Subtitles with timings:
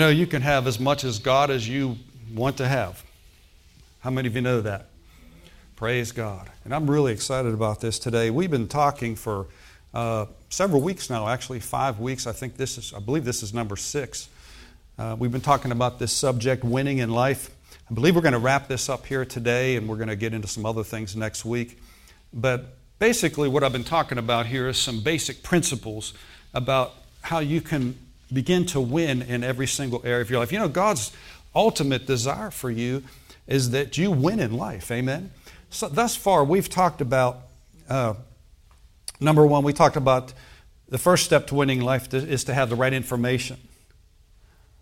[0.00, 1.98] You know, you can have as much as God as you
[2.32, 3.04] want to have.
[3.98, 4.86] How many of you know that?
[5.76, 6.48] Praise God.
[6.64, 8.30] And I'm really excited about this today.
[8.30, 9.48] We've been talking for
[9.92, 12.26] uh, several weeks now, actually, five weeks.
[12.26, 14.30] I think this is, I believe this is number six.
[14.98, 17.50] Uh, we've been talking about this subject, winning in life.
[17.90, 20.32] I believe we're going to wrap this up here today, and we're going to get
[20.32, 21.78] into some other things next week.
[22.32, 26.14] But basically, what I've been talking about here is some basic principles
[26.54, 27.98] about how you can
[28.32, 30.52] begin to win in every single area of your life.
[30.52, 31.12] You know, God's
[31.54, 33.02] ultimate desire for you
[33.46, 34.90] is that you win in life.
[34.90, 35.30] Amen.
[35.70, 37.40] So thus far, we've talked about
[37.88, 38.14] uh,
[39.20, 39.64] number one.
[39.64, 40.32] We talked about
[40.88, 43.58] the first step to winning life is to have the right information.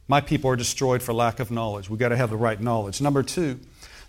[0.06, 1.90] My people are destroyed for lack of knowledge.
[1.90, 3.00] We've got to have the right knowledge.
[3.02, 3.60] Number two,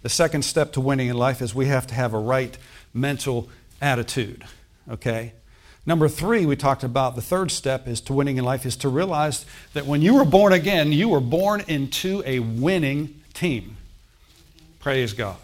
[0.01, 2.57] the second step to winning in life is we have to have a right
[2.93, 3.49] mental
[3.81, 4.45] attitude.
[4.89, 5.33] Okay?
[5.85, 8.89] Number three, we talked about the third step is to winning in life is to
[8.89, 13.77] realize that when you were born again, you were born into a winning team.
[14.79, 15.37] Praise God.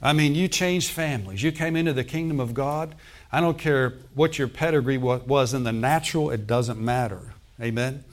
[0.00, 1.42] I mean, you changed families.
[1.42, 2.94] You came into the kingdom of God.
[3.32, 7.20] I don't care what your pedigree was in the natural, it doesn't matter.
[7.60, 8.04] Amen.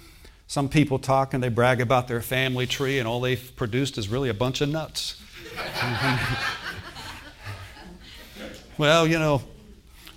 [0.47, 4.09] Some people talk and they brag about their family tree, and all they've produced is
[4.09, 5.21] really a bunch of nuts.
[8.77, 9.41] well, you know,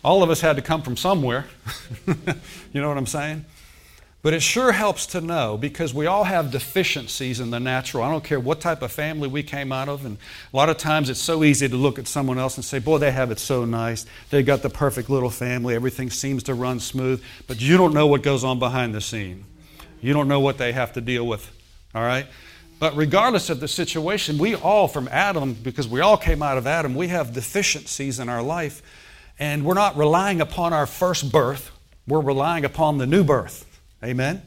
[0.05, 1.47] all of us had to come from somewhere.
[2.07, 3.45] you know what I'm saying?
[4.25, 8.03] But it sure helps to know because we all have deficiencies in the natural.
[8.03, 10.07] I don't care what type of family we came out of.
[10.07, 10.17] And
[10.51, 12.97] a lot of times it's so easy to look at someone else and say, boy,
[12.97, 14.07] they have it so nice.
[14.31, 15.75] They've got the perfect little family.
[15.75, 17.23] Everything seems to run smooth.
[17.47, 19.45] But you don't know what goes on behind the scene.
[20.01, 21.51] You don't know what they have to deal with.
[21.95, 22.27] All right?
[22.79, 26.67] But regardless of the situation, we all, from Adam, because we all came out of
[26.67, 28.83] Adam, we have deficiencies in our life.
[29.39, 31.71] And we're not relying upon our first birth,
[32.07, 33.67] we're relying upon the new birth.
[34.03, 34.43] Amen?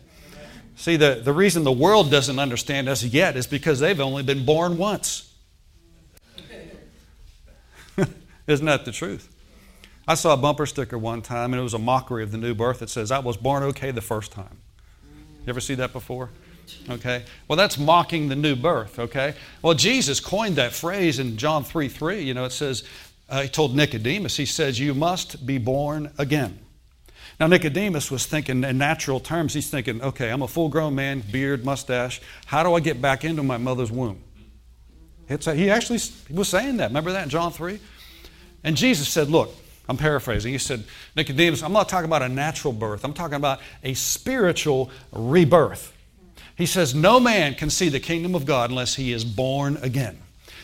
[0.75, 4.45] See, the, the reason the world doesn't understand us yet is because they've only been
[4.45, 5.33] born once.
[8.47, 9.33] Isn't that the truth?
[10.07, 12.53] I saw a bumper sticker one time, and it was a mockery of the new
[12.53, 12.81] birth.
[12.81, 14.59] It says, I was born okay the first time.
[15.45, 16.29] You ever see that before?
[16.89, 17.23] Okay.
[17.47, 19.33] Well, that's mocking the new birth, okay?
[19.61, 22.21] Well, Jesus coined that phrase in John 3 3.
[22.21, 22.83] You know, it says,
[23.29, 26.59] uh, he told Nicodemus, he says, You must be born again.
[27.39, 31.21] Now, Nicodemus was thinking in natural terms, he's thinking, okay, I'm a full grown man,
[31.31, 32.19] beard, mustache.
[32.47, 34.23] How do I get back into my mother's womb?
[35.29, 35.99] It's a, he actually
[36.31, 36.89] was saying that.
[36.89, 37.79] Remember that in John 3?
[38.63, 39.53] And Jesus said, Look,
[39.87, 40.51] I'm paraphrasing.
[40.51, 40.83] He said,
[41.15, 45.93] Nicodemus, I'm not talking about a natural birth, I'm talking about a spiritual rebirth.
[46.55, 50.17] He says, No man can see the kingdom of God unless he is born again.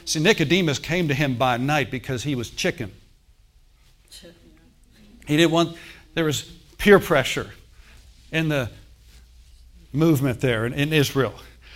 [0.05, 2.91] See, Nicodemus came to him by night because he was chicken.
[5.25, 5.77] He didn't want,
[6.13, 6.41] there was
[6.77, 7.51] peer pressure
[8.31, 8.69] in the
[9.93, 11.33] movement there in, in Israel.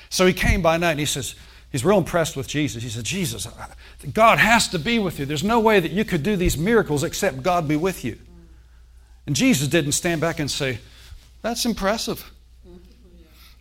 [0.10, 1.36] So he came by night and he says,
[1.72, 2.84] he's real impressed with Jesus.
[2.84, 3.48] He said, Jesus,
[4.14, 5.26] God has to be with you.
[5.26, 8.18] There's no way that you could do these miracles except God be with you.
[9.26, 10.80] And Jesus didn't stand back and say,
[11.42, 12.32] That's impressive.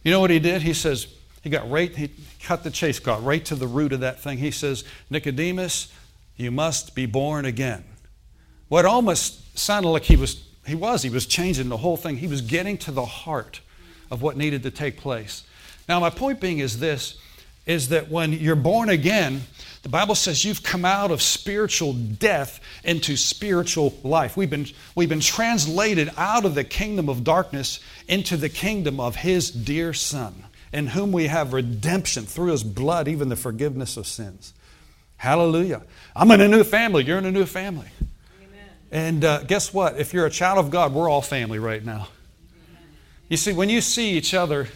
[0.04, 0.62] You know what he did?
[0.62, 1.08] He says,
[1.46, 2.10] He got right, he
[2.42, 4.38] cut the chase, got right to the root of that thing.
[4.38, 5.92] He says, Nicodemus,
[6.36, 7.84] you must be born again.
[8.66, 12.16] What almost sounded like he was, he was, he was changing the whole thing.
[12.16, 13.60] He was getting to the heart
[14.10, 15.44] of what needed to take place.
[15.88, 17.16] Now, my point being is this
[17.64, 19.42] is that when you're born again,
[19.82, 24.36] the Bible says you've come out of spiritual death into spiritual life.
[24.36, 29.14] We've been, we've been translated out of the kingdom of darkness into the kingdom of
[29.14, 30.42] His dear Son,
[30.76, 34.52] in whom we have redemption through His blood, even the forgiveness of sins.
[35.16, 35.82] Hallelujah.
[36.14, 37.02] I'm in a new family.
[37.02, 37.88] You're in a new family.
[38.42, 38.68] Amen.
[38.92, 39.98] And uh, guess what?
[39.98, 42.08] If you're a child of God, we're all family right now.
[43.30, 44.68] You see, when you see each other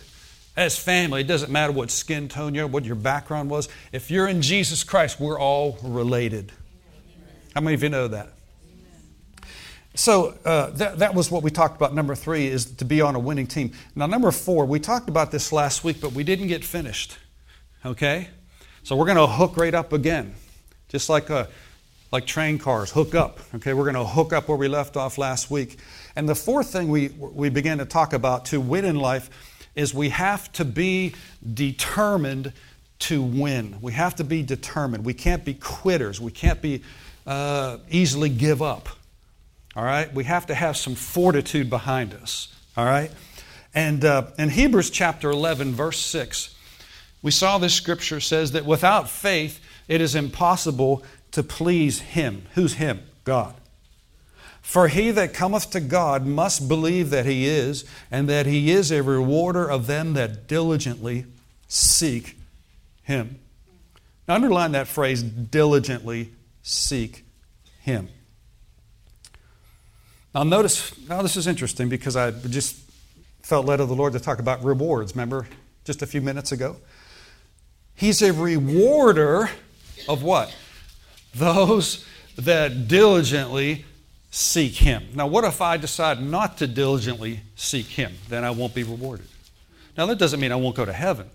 [0.56, 3.68] as family, it doesn't matter what skin tone you're, what your background was.
[3.92, 6.50] If you're in Jesus Christ, we're all related.
[7.54, 8.32] How many of you know that?
[9.94, 11.94] So uh, that, that was what we talked about.
[11.94, 13.72] Number three is to be on a winning team.
[13.94, 17.18] Now, number four, we talked about this last week, but we didn't get finished.
[17.84, 18.28] Okay?
[18.82, 20.34] So we're going to hook right up again,
[20.88, 21.46] just like, a, uh,
[22.12, 23.40] like train cars, hook up.
[23.56, 23.74] Okay?
[23.74, 25.78] We're going to hook up where we left off last week.
[26.14, 29.28] And the fourth thing we, we began to talk about to win in life
[29.74, 31.14] is we have to be
[31.54, 32.52] determined
[33.00, 33.76] to win.
[33.80, 35.04] We have to be determined.
[35.04, 36.20] We can't be quitters.
[36.20, 36.82] We can't be
[37.26, 38.88] uh, easily give up.
[39.76, 40.12] All right?
[40.12, 42.54] We have to have some fortitude behind us.
[42.76, 43.10] All right?
[43.74, 46.54] And uh, in Hebrews chapter 11, verse 6,
[47.22, 52.46] we saw this scripture says that without faith, it is impossible to please Him.
[52.54, 53.02] Who's Him?
[53.24, 53.54] God.
[54.60, 58.92] For he that cometh to God must believe that he is, and that he is
[58.92, 61.26] a rewarder of them that diligently
[61.66, 62.36] seek
[63.02, 63.40] him.
[64.28, 66.30] Now, underline that phrase diligently
[66.62, 67.24] seek
[67.80, 68.08] him.
[70.34, 72.76] Now, notice, now this is interesting because I just
[73.42, 75.48] felt led of the Lord to talk about rewards, remember,
[75.84, 76.76] just a few minutes ago?
[77.94, 79.50] He's a rewarder
[80.08, 80.54] of what?
[81.34, 82.06] Those
[82.36, 83.84] that diligently
[84.30, 85.08] seek Him.
[85.14, 88.14] Now, what if I decide not to diligently seek Him?
[88.28, 89.26] Then I won't be rewarded.
[89.98, 91.28] Now, that doesn't mean I won't go to heaven.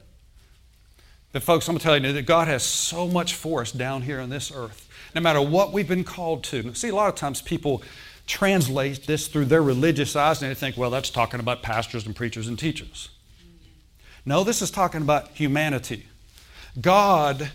[1.33, 4.29] But, folks, I'm telling you that God has so much for us down here on
[4.29, 6.73] this earth, no matter what we've been called to.
[6.73, 7.83] See, a lot of times people
[8.27, 12.15] translate this through their religious eyes and they think, well, that's talking about pastors and
[12.15, 13.09] preachers and teachers.
[14.25, 16.07] No, this is talking about humanity.
[16.81, 17.51] God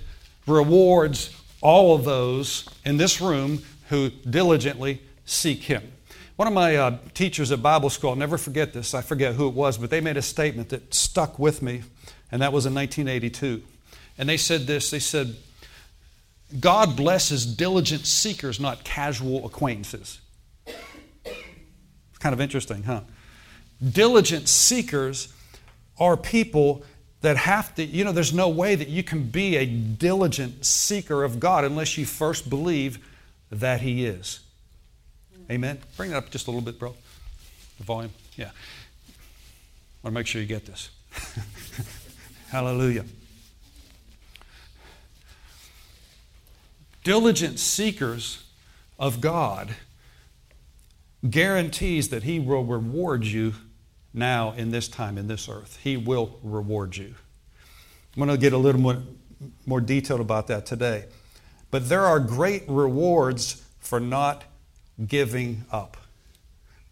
[0.47, 5.93] rewards all of those in this room who diligently seek Him.
[6.37, 9.49] One of my uh, teachers at Bible school, I'll never forget this, I forget who
[9.49, 11.83] it was, but they made a statement that stuck with me,
[12.33, 13.63] and that was in 1982.
[14.17, 15.37] And they said this they said,
[16.59, 20.21] God blesses diligent seekers, not casual acquaintances.
[22.21, 23.01] Kind of interesting, huh?
[23.83, 25.33] Diligent seekers
[25.99, 26.85] are people
[27.23, 31.25] that have to, you know, there's no way that you can be a diligent seeker
[31.25, 32.99] of God unless you first believe
[33.51, 34.41] that He is.
[35.51, 35.79] Amen.
[35.97, 36.95] Bring that up just a little bit, bro.
[37.79, 38.13] The volume.
[38.37, 38.47] Yeah.
[38.47, 40.91] I want to make sure you get this.
[42.51, 43.05] Hallelujah.
[47.03, 48.45] Diligent seekers
[48.99, 49.75] of God
[51.29, 53.55] guarantees that He will reward you
[54.13, 55.79] now in this time, in this earth.
[55.83, 57.15] He will reward you.
[58.17, 59.03] I'm going to get a little more,
[59.67, 61.05] more detailed about that today.
[61.71, 64.45] But there are great rewards for not
[65.07, 65.97] giving up.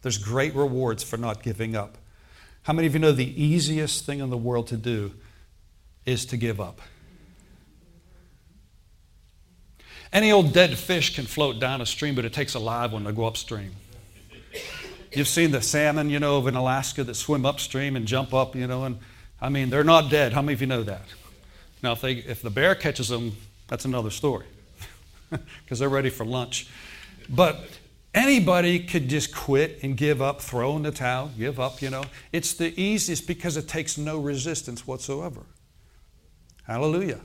[0.03, 1.99] There's great rewards for not giving up.
[2.63, 5.13] How many of you know the easiest thing in the world to do
[6.07, 6.81] is to give up?
[10.13, 13.05] Any old dead fish can float down a stream, but it takes a live one
[13.05, 13.73] to go upstream.
[15.13, 18.67] You've seen the salmon, you know, in Alaska that swim upstream and jump up, you
[18.67, 18.99] know, and
[19.41, 20.33] I mean, they're not dead.
[20.33, 21.03] How many of you know that?
[21.83, 23.37] Now, if, they, if the bear catches them,
[23.69, 24.47] that's another story
[25.31, 26.69] because they're ready for lunch.
[27.29, 27.61] But
[28.15, 32.05] anybody could just quit and give up, throw in the towel, give up, you know.
[32.33, 35.43] It's the easiest because it takes no resistance whatsoever.
[36.67, 37.21] Hallelujah.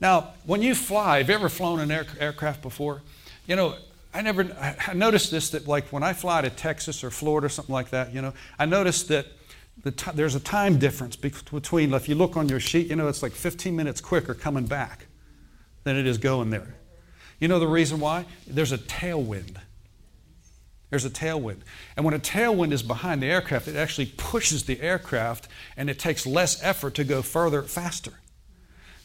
[0.00, 3.02] Now, when you fly, have you ever flown an air, aircraft before?
[3.46, 3.76] You know,
[4.14, 7.50] I never I noticed this that like when I fly to Texas or Florida or
[7.50, 9.26] something like that, you know, I noticed that
[9.82, 13.08] the t- there's a time difference between if you look on your sheet, you know,
[13.08, 15.06] it's like 15 minutes quicker coming back
[15.82, 16.76] than it is going there.
[17.40, 18.26] You know the reason why?
[18.46, 19.56] There's a tailwind.
[20.90, 21.62] There's a tailwind.
[21.96, 25.98] And when a tailwind is behind the aircraft, it actually pushes the aircraft and it
[25.98, 28.12] takes less effort to go further faster.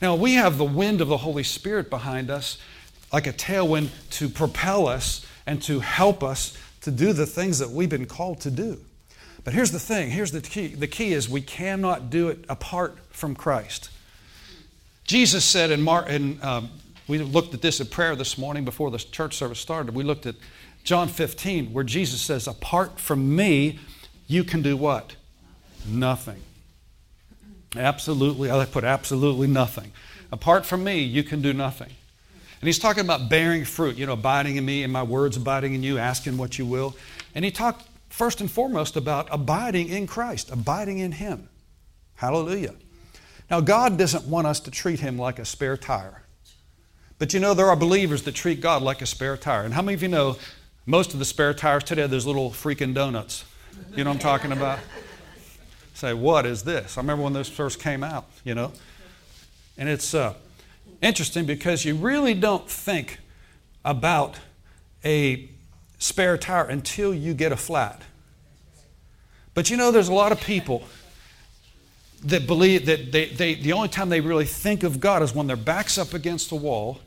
[0.02, 2.58] Now, we have the wind of the Holy Spirit behind us,
[3.12, 7.72] like a tailwind to propel us and to help us to do the things that
[7.72, 8.80] we've been called to do.
[9.44, 12.98] But here's the thing here's the key the key is we cannot do it apart
[13.10, 13.90] from Christ.
[15.06, 16.70] Jesus said in, Mark, in um,
[17.08, 19.96] we looked at this in prayer this morning before the church service started.
[19.96, 20.36] We looked at
[20.84, 23.80] John 15, where Jesus says, Apart from me,
[24.28, 25.16] you can do what?
[25.88, 26.42] Nothing.
[27.76, 29.92] Absolutely, I put absolutely nothing.
[30.32, 31.90] Apart from me, you can do nothing.
[32.62, 35.76] And he's talking about bearing fruit, you know, abiding in me and my words abiding
[35.76, 36.96] in you, asking what you will.
[37.34, 41.48] And he talked first and foremost about abiding in Christ, abiding in him.
[42.16, 42.76] Hallelujah.
[43.50, 46.24] Now, God doesn't want us to treat him like a spare tire.
[47.18, 49.64] But you know, there are believers that treat God like a spare tire.
[49.64, 50.38] And how many of you know
[50.86, 53.46] most of the spare tires today, there's little freaking donuts?
[53.96, 54.80] You know what I'm talking about?
[55.94, 56.98] Say, what is this?
[56.98, 58.74] I remember when those first came out, you know?
[59.78, 60.14] And it's.
[60.14, 60.34] Uh,
[61.02, 63.20] interesting because you really don't think
[63.86, 64.36] about
[65.04, 65.50] a
[65.98, 68.02] spare tire until you get a flat.
[69.54, 70.84] But you know, there's a lot of people
[72.24, 75.48] that believe that they, they, the only time they really think of God is when
[75.48, 77.00] their back's up against the wall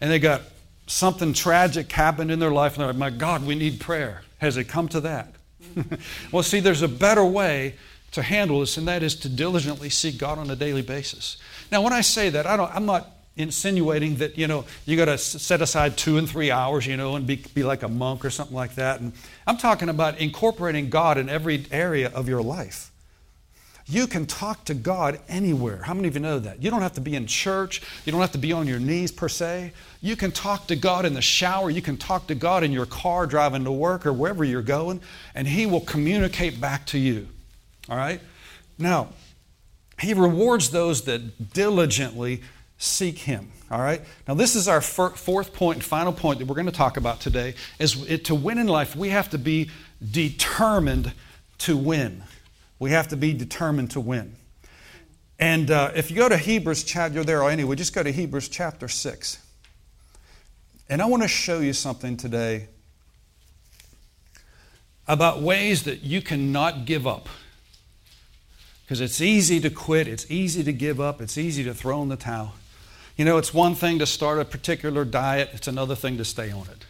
[0.00, 0.42] and they got
[0.86, 4.22] something tragic happened in their life and they're like, my God, we need prayer.
[4.38, 5.34] Has it come to that?
[6.32, 7.74] well, see, there's a better way
[8.12, 11.36] to handle this, and that is to diligently seek God on a daily basis.
[11.70, 15.04] Now, when I say that, I don't, I'm not insinuating that you know you got
[15.04, 18.24] to set aside two and three hours, you know, and be, be like a monk
[18.24, 19.00] or something like that.
[19.00, 19.12] And
[19.46, 22.90] I'm talking about incorporating God in every area of your life.
[23.90, 25.80] You can talk to God anywhere.
[25.82, 26.62] How many of you know that?
[26.62, 27.80] You don't have to be in church.
[28.04, 29.72] You don't have to be on your knees per se.
[30.02, 31.70] You can talk to God in the shower.
[31.70, 35.00] You can talk to God in your car driving to work or wherever you're going,
[35.34, 37.28] and He will communicate back to you.
[37.88, 38.20] All right?
[38.78, 39.08] Now,
[40.00, 42.42] He rewards those that diligently
[42.78, 43.50] seek Him.
[43.70, 44.00] All right?
[44.26, 47.20] Now, this is our fourth point and final point that we're going to talk about
[47.20, 47.54] today.
[47.78, 49.70] Is it, to win in life, we have to be
[50.10, 51.12] determined
[51.58, 52.22] to win.
[52.78, 54.36] We have to be determined to win.
[55.38, 58.48] And uh, if you go to Hebrews chapter, you're there anyway, just go to Hebrews
[58.48, 59.38] chapter 6.
[60.88, 62.68] And I want to show you something today
[65.06, 67.28] about ways that you cannot give up.
[68.88, 72.08] Because it's easy to quit, it's easy to give up, it's easy to throw in
[72.08, 72.54] the towel.
[73.18, 76.50] You know, it's one thing to start a particular diet, it's another thing to stay
[76.50, 76.86] on it.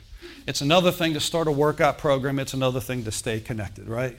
[0.46, 4.16] It's another thing to start a workout program, it's another thing to stay connected, right?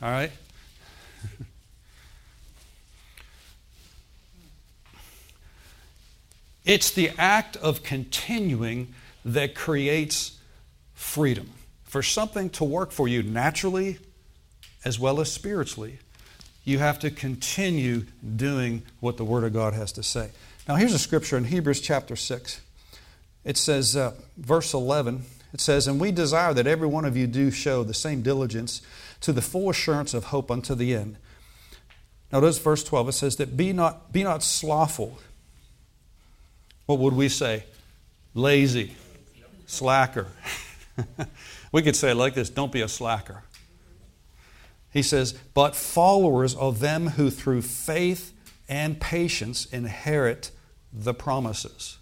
[0.00, 0.30] All right?
[6.64, 8.94] it's the act of continuing
[9.24, 10.38] that creates
[10.94, 11.50] freedom.
[11.82, 13.98] For something to work for you naturally
[14.84, 15.98] as well as spiritually,
[16.64, 18.04] you have to continue
[18.36, 20.30] doing what the Word of God has to say.
[20.68, 22.60] Now, here's a scripture in Hebrews chapter 6.
[23.44, 27.26] It says, uh, verse 11, it says, And we desire that every one of you
[27.26, 28.82] do show the same diligence
[29.22, 31.16] to the full assurance of hope unto the end.
[32.32, 35.18] Now notice verse 12, it says that be not, be not slothful.
[36.86, 37.64] What would we say?
[38.34, 38.94] Lazy,
[39.66, 40.28] slacker.
[41.72, 43.42] we could say like this don't be a slacker.
[44.92, 48.32] He says, but followers of them who through faith
[48.68, 50.50] and patience inherit
[50.92, 51.98] the promises.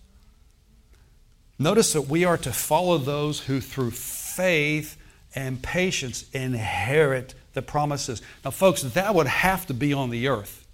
[1.59, 4.97] Notice that we are to follow those who through faith
[5.35, 8.23] and patience inherit the promises.
[8.45, 10.67] Now, folks, that would have to be on the earth.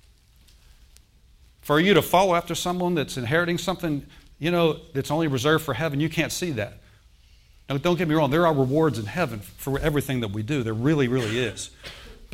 [1.62, 4.04] For you to follow after someone that's inheriting something,
[4.38, 6.78] you know, that's only reserved for heaven, you can't see that.
[7.70, 10.62] Now, don't get me wrong, there are rewards in heaven for everything that we do.
[10.62, 11.70] There really, really is.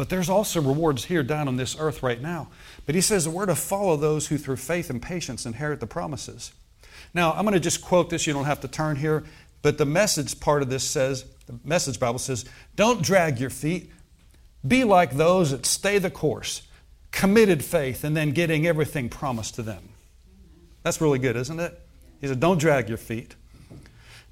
[0.00, 2.48] But there's also rewards here down on this earth right now.
[2.86, 6.52] But he says we're to follow those who through faith and patience inherit the promises.
[7.12, 8.26] Now, I'm going to just quote this.
[8.26, 9.24] You don't have to turn here.
[9.60, 13.92] But the message part of this says, the message Bible says, don't drag your feet.
[14.66, 16.62] Be like those that stay the course,
[17.10, 19.90] committed faith, and then getting everything promised to them.
[20.82, 21.78] That's really good, isn't it?
[22.22, 23.34] He said, don't drag your feet.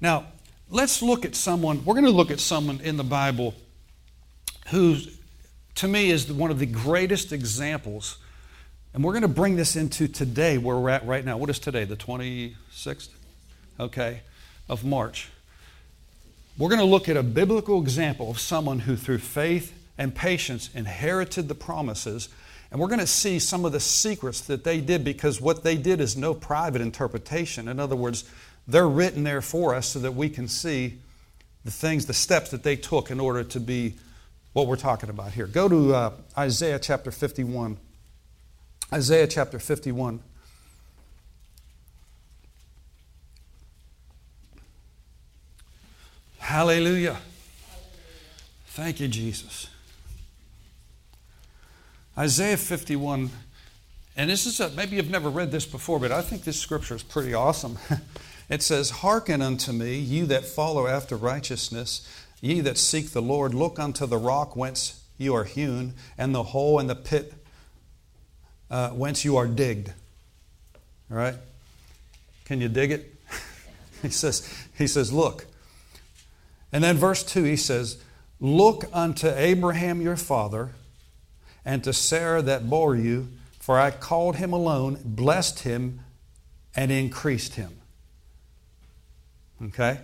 [0.01, 0.25] Now,
[0.71, 3.53] let's look at someone, we're going to look at someone in the Bible
[4.69, 4.97] who,
[5.79, 8.17] to me, is one of the greatest examples.
[8.93, 11.37] And we're going to bring this into today, where we're at right now.
[11.37, 11.85] What is today?
[11.85, 13.09] The 26th?
[13.79, 14.21] Okay
[14.67, 15.29] of March,
[16.57, 20.69] we're going to look at a biblical example of someone who, through faith and patience,
[20.75, 22.29] inherited the promises.
[22.71, 25.75] And we're going to see some of the secrets that they did because what they
[25.75, 27.67] did is no private interpretation.
[27.67, 28.29] In other words,
[28.67, 30.99] they're written there for us so that we can see
[31.65, 33.95] the things, the steps that they took in order to be
[34.53, 35.47] what we're talking about here.
[35.47, 37.77] Go to uh, Isaiah chapter 51.
[38.91, 40.21] Isaiah chapter 51.
[46.39, 47.17] Hallelujah.
[48.69, 49.69] Thank you, Jesus.
[52.17, 53.29] Isaiah 51,
[54.17, 56.95] and this is a, maybe you've never read this before, but I think this scripture
[56.95, 57.77] is pretty awesome.
[58.49, 62.05] it says, Hearken unto me, you that follow after righteousness,
[62.41, 66.43] ye that seek the Lord, look unto the rock whence you are hewn, and the
[66.43, 67.33] hole and the pit
[68.71, 69.91] uh, whence you are digged.
[71.11, 71.35] All right?
[72.45, 73.15] Can you dig it?
[74.01, 75.45] he says, he says, Look,
[76.71, 78.01] and then verse 2, he says,
[78.39, 80.71] Look unto Abraham your father,
[81.65, 83.27] and to Sarah that bore you,
[83.59, 85.99] for I called him alone, blessed him,
[86.75, 87.77] and increased him.
[89.61, 89.99] Okay?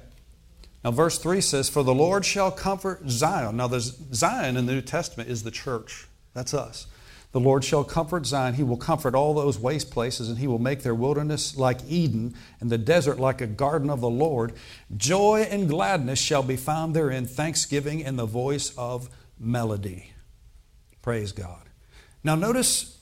[0.86, 3.58] Now, verse 3 says, For the Lord shall comfort Zion.
[3.58, 6.06] Now, there's Zion in the New Testament is the church.
[6.36, 6.86] That's us.
[7.32, 8.54] The Lord shall comfort Zion.
[8.54, 12.36] He will comfort all those waste places, and He will make their wilderness like Eden,
[12.60, 14.54] and the desert like a garden of the Lord.
[14.96, 20.14] Joy and gladness shall be found therein, thanksgiving in the voice of melody.
[21.02, 21.64] Praise God.
[22.24, 23.00] Now, notice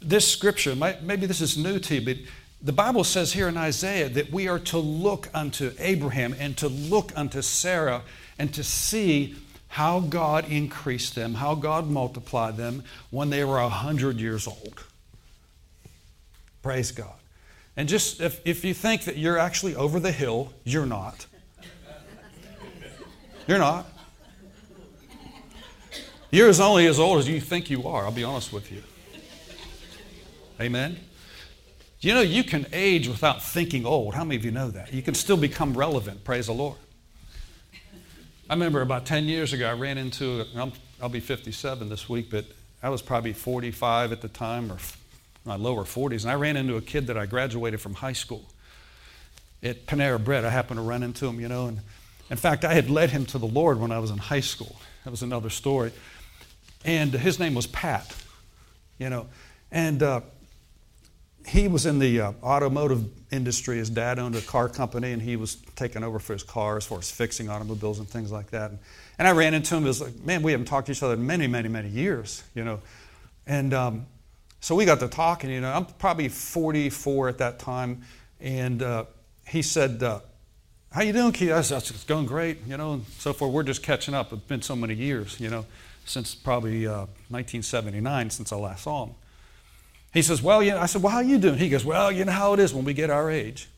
[0.00, 0.74] this scripture.
[0.74, 2.16] Maybe this is new to you, but
[2.64, 6.66] the Bible says here in Isaiah that we are to look unto Abraham and to
[6.66, 8.02] look unto Sarah
[8.38, 9.36] and to see
[9.68, 14.82] how God increased them, how God multiplied them when they were 100 years old.
[16.62, 17.12] Praise God.
[17.76, 21.26] And just if, if you think that you're actually over the hill, you're not.
[23.46, 23.86] You're not.
[26.30, 28.82] You're as only as old as you think you are, I'll be honest with you.
[30.58, 30.96] Amen?
[32.04, 34.14] You know, you can age without thinking old.
[34.14, 34.92] How many of you know that?
[34.92, 36.76] You can still become relevant, praise the Lord.
[38.50, 40.70] I remember about 10 years ago, I ran into, i
[41.00, 42.44] will be 57 this week, but
[42.82, 44.76] I was probably 45 at the time, or
[45.46, 48.44] my lower 40s, and I ran into a kid that I graduated from high school
[49.62, 50.44] at Panera Bread.
[50.44, 51.80] I happened to run into him, you know, and
[52.28, 54.76] in fact, I had led him to the Lord when I was in high school.
[55.04, 55.90] That was another story.
[56.84, 58.14] And his name was Pat,
[58.98, 59.26] you know.
[59.72, 60.20] And uh,
[61.46, 63.76] he was in the uh, automotive industry.
[63.76, 66.86] His dad owned a car company, and he was taking over for his car as
[66.86, 68.70] far as fixing automobiles and things like that.
[68.70, 68.78] And,
[69.18, 69.84] and I ran into him.
[69.84, 72.42] It was like, man, we haven't talked to each other in many, many, many years,
[72.54, 72.80] you know.
[73.46, 74.06] And um,
[74.60, 75.50] so we got to talking.
[75.50, 78.02] You know, I'm probably 44 at that time,
[78.40, 79.04] and uh,
[79.46, 80.20] he said, uh,
[80.92, 83.52] "How you doing, Keith?" I said, "It's going great," you know, and so forth.
[83.52, 84.32] We're just catching up.
[84.32, 85.66] It's been so many years, you know
[86.04, 89.14] since probably uh, 1979 since I last saw him.
[90.14, 91.58] He says, Well, you know, I said, Well, how you doing?
[91.58, 93.68] He goes, Well, you know how it is when we get our age.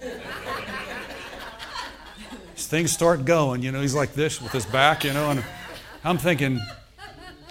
[2.54, 5.44] Things start going, you know, he's like this with his back, you know, and
[6.04, 6.60] I'm thinking,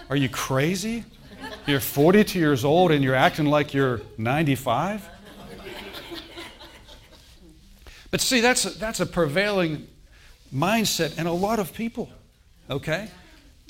[0.09, 1.03] Are you crazy?
[1.65, 5.09] You're 42 years old and you're acting like you're 95?
[8.11, 9.87] But see, that's a, that's a prevailing
[10.53, 12.11] mindset in a lot of people,
[12.69, 13.09] okay?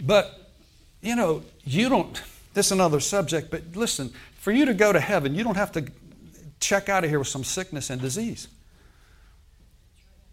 [0.04, 0.52] But,
[1.02, 2.22] you know, you don't,
[2.54, 4.12] this is another subject, but listen,
[4.44, 5.86] for you to go to heaven, you don't have to
[6.60, 8.50] check out of here with some sickness and disease.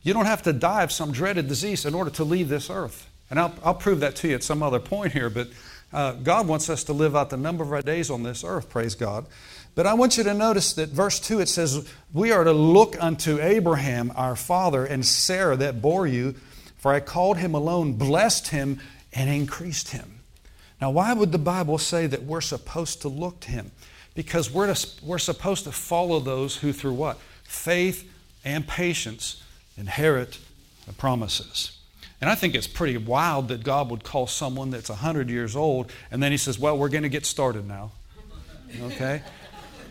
[0.02, 3.08] You don't have to die of some dreaded disease in order to leave this earth.
[3.30, 5.46] And I'll, I'll prove that to you at some other point here, but
[5.92, 8.68] uh, God wants us to live out the number of our days on this earth,
[8.68, 9.26] praise God.
[9.76, 13.00] But I want you to notice that verse 2 it says, We are to look
[13.00, 16.34] unto Abraham, our father, and Sarah that bore you,
[16.78, 18.80] for I called him alone, blessed him,
[19.12, 20.18] and increased him.
[20.80, 23.70] Now, why would the Bible say that we're supposed to look to him?
[24.14, 27.18] Because we're, to, we're supposed to follow those who, through what?
[27.44, 28.10] Faith
[28.44, 29.42] and patience,
[29.76, 30.38] inherit
[30.86, 31.78] the promises.
[32.20, 35.90] And I think it's pretty wild that God would call someone that's 100 years old
[36.10, 37.92] and then he says, Well, we're going to get started now.
[38.82, 39.23] Okay?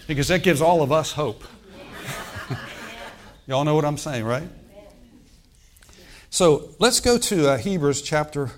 [0.08, 1.44] Because that gives all of us hope.
[3.48, 4.48] Y'all know what I'm saying, right?
[6.30, 8.52] So let's go to uh, Hebrews chapter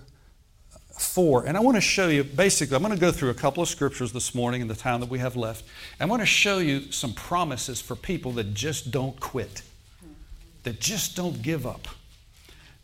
[1.01, 1.45] 4.
[1.45, 3.69] And I want to show you, basically, I'm going to go through a couple of
[3.69, 5.63] scriptures this morning in the time that we have left.
[5.99, 9.61] I want to show you some promises for people that just don't quit,
[10.63, 11.87] that just don't give up.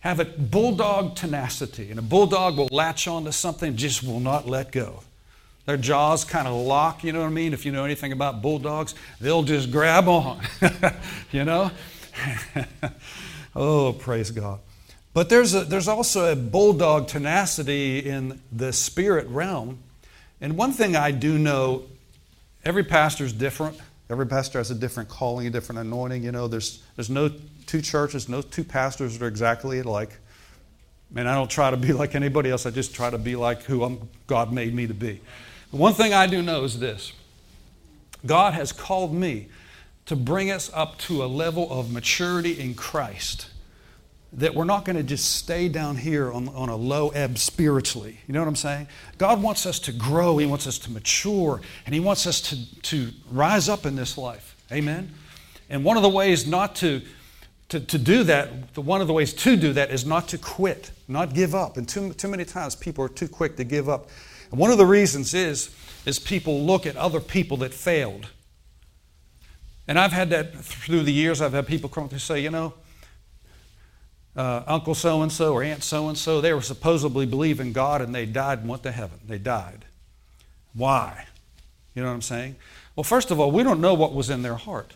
[0.01, 4.47] Have a bulldog tenacity, and a bulldog will latch on to something, just will not
[4.47, 5.01] let go.
[5.65, 7.53] Their jaws kind of lock, you know what I mean?
[7.53, 10.39] If you know anything about bulldogs, they'll just grab on,
[11.31, 11.71] you know?
[13.55, 14.59] oh, praise God.
[15.17, 19.79] But there's, a, there's also a bulldog tenacity in the spirit realm.
[20.41, 21.85] And one thing I do know
[22.63, 23.79] every pastor is different.
[24.11, 26.23] Every pastor has a different calling, a different anointing.
[26.23, 27.31] You know, there's, there's no
[27.65, 30.19] two churches, no two pastors that are exactly alike.
[31.15, 32.67] And I don't try to be like anybody else.
[32.67, 35.19] I just try to be like who I'm, God made me to be.
[35.71, 37.11] One thing I do know is this
[38.23, 39.47] God has called me
[40.05, 43.47] to bring us up to a level of maturity in Christ
[44.33, 48.19] that we're not going to just stay down here on, on a low ebb spiritually.
[48.27, 48.87] You know what I'm saying?
[49.17, 52.81] God wants us to grow, He wants us to mature, and He wants us to,
[52.83, 54.55] to rise up in this life.
[54.71, 55.13] Amen?
[55.69, 57.01] And one of the ways not to,
[57.69, 60.37] to, to do that, the, one of the ways to do that is not to
[60.37, 61.77] quit, not give up.
[61.77, 64.09] And too, too many times people are too quick to give up.
[64.51, 65.73] And one of the reasons is,
[66.05, 68.27] is people look at other people that failed.
[69.87, 71.41] And I've had that through the years.
[71.41, 72.73] I've had people come up and say, you know,
[74.37, 78.01] uh, Uncle so and so or Aunt so and so, they were supposedly believing God
[78.01, 79.19] and they died and went to heaven.
[79.27, 79.85] They died.
[80.73, 81.25] Why?
[81.95, 82.55] You know what I'm saying?
[82.95, 84.93] Well, first of all, we don't know what was in their heart.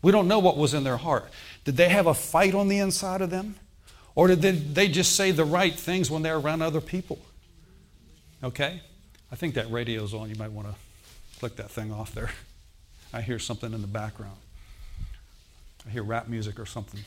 [0.00, 1.28] We don't know what was in their heart.
[1.64, 3.56] Did they have a fight on the inside of them?
[4.14, 7.18] Or did they, they just say the right things when they're around other people?
[8.42, 8.80] Okay?
[9.30, 10.28] I think that radio's on.
[10.28, 10.74] You might want to
[11.38, 12.30] click that thing off there.
[13.12, 14.36] I hear something in the background.
[15.86, 17.00] I hear rap music or something.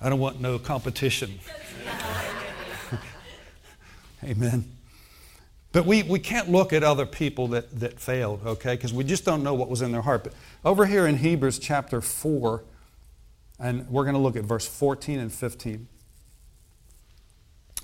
[0.00, 1.38] I don't want no competition.
[4.24, 4.64] Amen.
[5.72, 9.24] But we, we can't look at other people that, that failed, okay, because we just
[9.24, 10.24] don't know what was in their heart.
[10.24, 10.32] But
[10.64, 12.64] over here in Hebrews chapter 4,
[13.58, 15.88] and we're going to look at verse 14 and 15.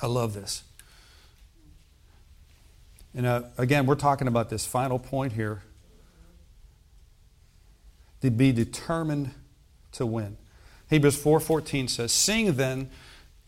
[0.00, 0.64] I love this.
[3.14, 5.62] And uh, again, we're talking about this final point here
[8.22, 9.32] to be determined
[9.92, 10.38] to win.
[10.92, 12.90] Hebrews 4:14 says, "Seeing then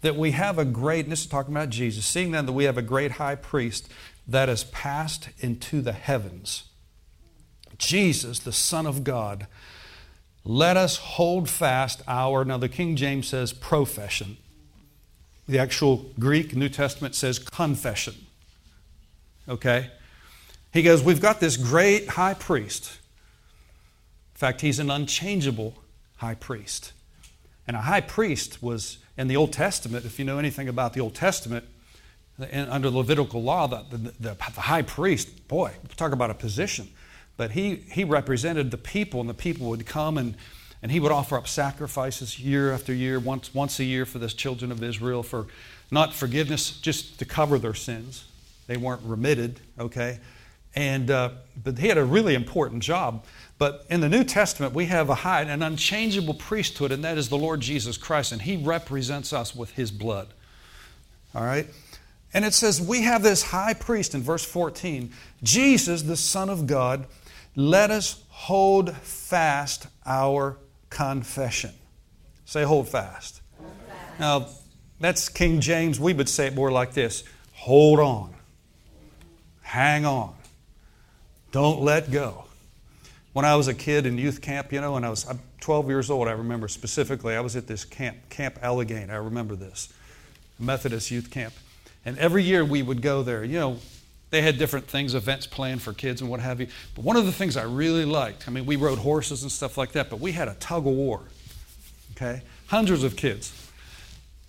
[0.00, 2.64] that we have a great, and this is talking about Jesus, seeing then that we
[2.64, 3.86] have a great high priest
[4.26, 6.62] that has passed into the heavens,
[7.76, 9.46] Jesus, the Son of God,
[10.42, 14.38] let us hold fast our, now the King James says profession.
[15.46, 18.14] The actual Greek New Testament says confession.
[19.46, 19.90] Okay?
[20.72, 23.00] He goes, We've got this great high priest.
[24.34, 25.74] In fact, he's an unchangeable
[26.16, 26.94] high priest.
[27.66, 31.00] And a high priest was, in the Old Testament, if you know anything about the
[31.00, 31.64] Old Testament,
[32.52, 36.88] under Levitical law, the, the, the, the high priest, boy, talk about a position.
[37.36, 40.36] But he, he represented the people, and the people would come and,
[40.82, 44.28] and he would offer up sacrifices year after year, once, once a year for the
[44.28, 45.46] children of Israel for
[45.90, 48.24] not forgiveness, just to cover their sins.
[48.66, 50.18] They weren't remitted, okay?
[50.74, 51.30] And, uh,
[51.62, 53.24] but he had a really important job.
[53.56, 57.28] But in the New Testament, we have a high, an unchangeable priesthood, and that is
[57.28, 60.28] the Lord Jesus Christ, and he represents us with his blood.
[61.34, 61.68] All right?
[62.32, 65.12] And it says, We have this high priest in verse 14,
[65.42, 67.06] Jesus, the Son of God.
[67.56, 70.58] Let us hold fast our
[70.90, 71.72] confession.
[72.44, 73.40] Say, hold fast.
[73.58, 74.20] hold fast.
[74.20, 74.46] Now,
[75.00, 76.00] that's King James.
[76.00, 78.34] We would say it more like this hold on,
[79.62, 80.34] hang on,
[81.52, 82.44] don't let go.
[83.34, 85.26] When I was a kid in youth camp, you know, when I was
[85.60, 89.10] 12 years old, I remember specifically, I was at this camp, Camp Allegheny.
[89.10, 89.92] I remember this,
[90.60, 91.52] Methodist youth camp.
[92.04, 93.42] And every year we would go there.
[93.42, 93.78] You know,
[94.30, 96.68] they had different things, events planned for kids and what have you.
[96.94, 99.76] But one of the things I really liked, I mean, we rode horses and stuff
[99.76, 101.20] like that, but we had a tug of war.
[102.12, 102.40] Okay?
[102.68, 103.52] Hundreds of kids.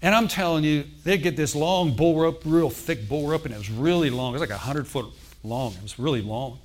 [0.04, 3.54] And I'm telling you, they'd get this long bull rope, real thick bull rope, and
[3.56, 4.30] it was really long.
[4.30, 5.08] It was like 100 foot
[5.44, 5.74] long.
[5.74, 6.60] It was really long.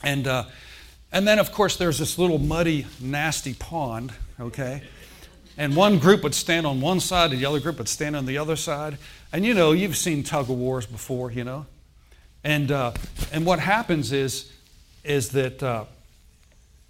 [0.00, 0.44] And, uh,
[1.14, 4.82] and then, of course, there's this little muddy, nasty pond, okay?
[5.56, 8.26] And one group would stand on one side, and the other group would stand on
[8.26, 8.98] the other side.
[9.32, 11.66] And you know, you've seen tug of wars before, you know.
[12.42, 12.94] And, uh,
[13.32, 14.52] and what happens is,
[15.04, 15.84] is that uh,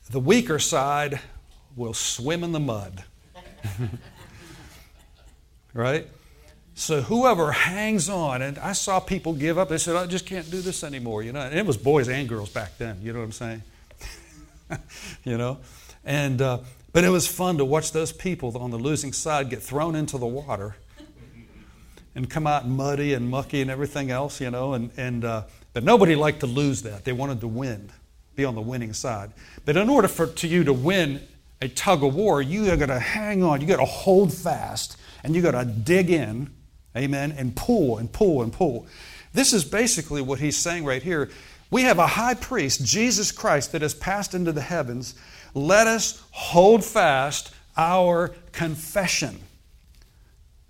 [0.09, 1.21] the weaker side
[1.77, 3.05] will swim in the mud.
[5.75, 6.09] right?
[6.75, 9.69] So whoever hangs on, and I saw people give up.
[9.69, 12.29] They said, "I just can't do this anymore." You know, and it was boys and
[12.29, 12.99] girls back then.
[13.01, 13.63] You know what I'm saying?
[15.25, 15.59] you know,
[16.05, 16.59] and uh,
[16.93, 20.19] but it was fun to watch those people on the losing side get thrown into
[20.19, 20.77] the water
[22.15, 24.75] and come out muddy and mucky and everything else, you know.
[24.75, 27.05] And, and uh, but nobody liked to lose that.
[27.05, 27.91] They wanted to win,
[28.37, 29.33] be on the winning side.
[29.65, 31.21] But in order for to you to win
[31.61, 33.61] a tug of war, you are going to hang on.
[33.61, 36.51] You got to hold fast, and you got to dig in,
[36.97, 38.87] amen, and pull and pull and pull.
[39.33, 41.31] This is basically what he's saying right here.
[41.75, 45.17] We have a high priest, Jesus Christ, that has passed into the heavens.
[45.55, 49.41] Let us hold fast our confession.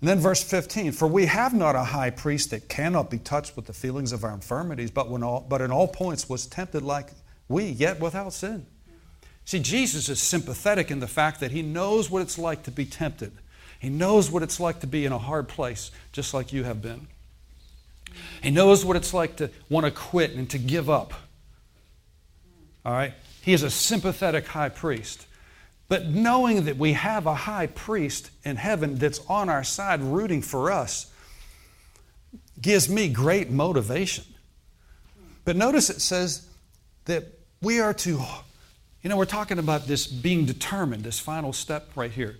[0.01, 3.55] And then verse 15, for we have not a high priest that cannot be touched
[3.55, 6.81] with the feelings of our infirmities, but, when all, but in all points was tempted
[6.81, 7.09] like
[7.47, 8.65] we, yet without sin.
[9.45, 12.85] See, Jesus is sympathetic in the fact that he knows what it's like to be
[12.85, 13.31] tempted.
[13.77, 16.81] He knows what it's like to be in a hard place, just like you have
[16.81, 17.05] been.
[18.41, 21.13] He knows what it's like to want to quit and to give up.
[22.85, 23.13] All right?
[23.41, 25.27] He is a sympathetic high priest.
[25.87, 30.41] But knowing that we have a high priest in heaven that's on our side rooting
[30.41, 31.11] for us
[32.59, 34.25] gives me great motivation.
[35.43, 36.47] But notice it says
[37.05, 37.25] that
[37.61, 38.19] we are to,
[39.03, 42.37] you know, we're talking about this being determined, this final step right here.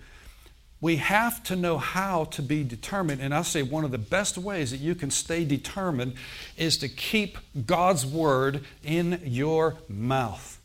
[0.81, 3.21] We have to know how to be determined.
[3.21, 6.15] And I'll say one of the best ways that you can stay determined
[6.57, 10.59] is to keep God's word in your mouth.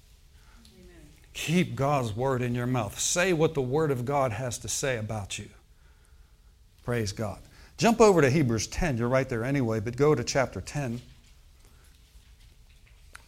[1.33, 2.99] Keep God's word in your mouth.
[2.99, 5.49] Say what the word of God has to say about you.
[6.85, 7.39] Praise God.
[7.79, 8.99] Jump over to Hebrews 10.
[8.99, 11.01] You're right there anyway, but go to chapter 10.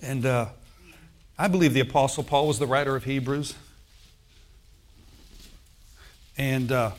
[0.02, 0.48] And uh,
[1.38, 3.54] I believe the Apostle Paul was the writer of Hebrews.
[6.36, 6.92] And uh,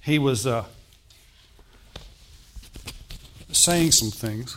[0.00, 0.64] he was uh,
[3.50, 4.56] saying some things.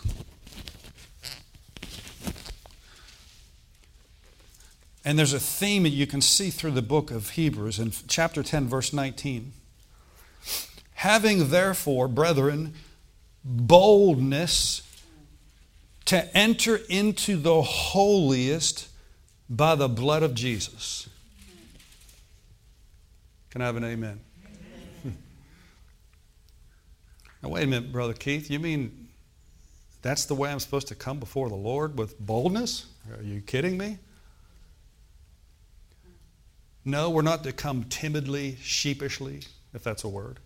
[5.03, 8.43] And there's a theme that you can see through the book of Hebrews in chapter
[8.43, 9.53] 10, verse 19.
[10.95, 12.73] Having therefore, brethren,
[13.45, 14.81] boldness
[16.03, 18.89] to enter into the holiest
[19.49, 21.07] by the blood of Jesus.
[23.57, 24.19] Can I have an amen?
[25.03, 25.17] amen.
[27.41, 28.51] now, wait a minute, Brother Keith.
[28.51, 29.07] You mean
[30.03, 32.85] that's the way I'm supposed to come before the Lord with boldness?
[33.17, 33.97] Are you kidding me?
[36.85, 39.39] No, we're not to come timidly, sheepishly,
[39.73, 40.37] if that's a word.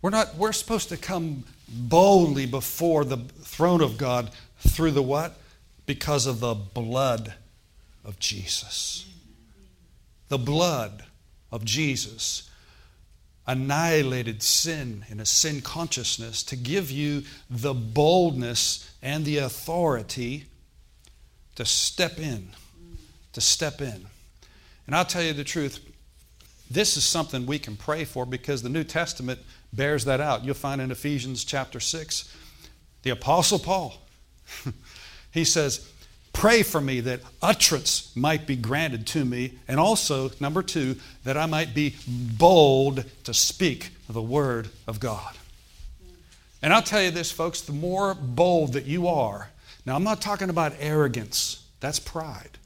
[0.00, 5.36] We're not we're supposed to come boldly before the throne of God through the what?
[5.84, 7.34] Because of the blood
[8.04, 9.04] of Jesus.
[10.28, 11.06] The blood
[11.50, 12.50] of Jesus
[13.46, 20.44] annihilated sin and a sin consciousness to give you the boldness and the authority
[21.56, 22.50] to step in.
[23.32, 24.06] To step in.
[24.86, 25.80] And I'll tell you the truth,
[26.70, 29.40] this is something we can pray for because the New Testament
[29.72, 30.44] bears that out.
[30.44, 32.36] You'll find in Ephesians chapter 6,
[33.02, 33.94] the Apostle Paul,
[35.32, 35.90] he says,
[36.32, 41.36] Pray for me that utterance might be granted to me, and also, number two, that
[41.36, 45.36] I might be bold to speak the word of God.
[46.62, 49.50] And I'll tell you this, folks, the more bold that you are,
[49.86, 52.58] now I'm not talking about arrogance, that's pride.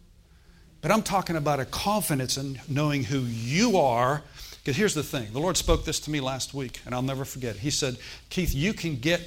[0.81, 4.23] But I'm talking about a confidence in knowing who you are.
[4.63, 7.25] Because here's the thing the Lord spoke this to me last week, and I'll never
[7.25, 7.57] forget.
[7.57, 7.97] He said,
[8.29, 9.23] Keith, you can get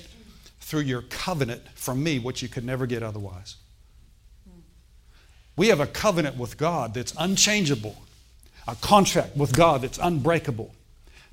[0.60, 3.56] through your covenant from me what you could never get otherwise.
[5.58, 7.98] We have a covenant with God that's unchangeable,
[8.68, 10.74] a contract with God that's unbreakable.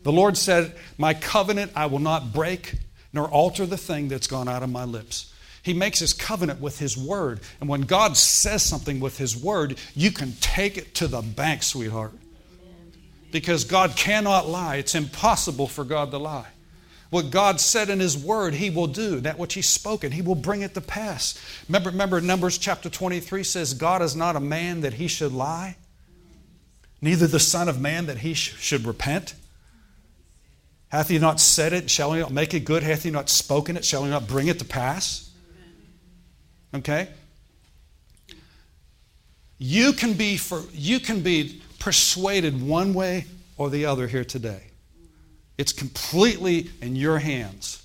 [0.03, 2.75] The Lord said, My covenant I will not break
[3.13, 5.33] nor alter the thing that's gone out of my lips.
[5.63, 7.41] He makes his covenant with his word.
[7.61, 11.63] And when God says something with his word, you can take it to the bank,
[11.63, 12.13] sweetheart.
[13.31, 14.77] Because God cannot lie.
[14.77, 16.49] It's impossible for God to lie.
[17.15, 19.21] What God said in His Word, He will do.
[19.21, 21.41] That which He's spoken, He will bring it to pass.
[21.69, 25.77] Remember, remember Numbers chapter 23 says, God is not a man that He should lie,
[27.01, 29.35] neither the Son of Man that He sh- should repent.
[30.89, 31.89] Hath He not said it?
[31.89, 32.83] Shall He not make it good?
[32.83, 33.85] Hath He not spoken it?
[33.85, 35.31] Shall He not bring it to pass?
[36.75, 37.07] Okay?
[39.59, 44.63] You can be for you can be persuaded one way or the other here today.
[45.57, 47.85] It's completely in your hands.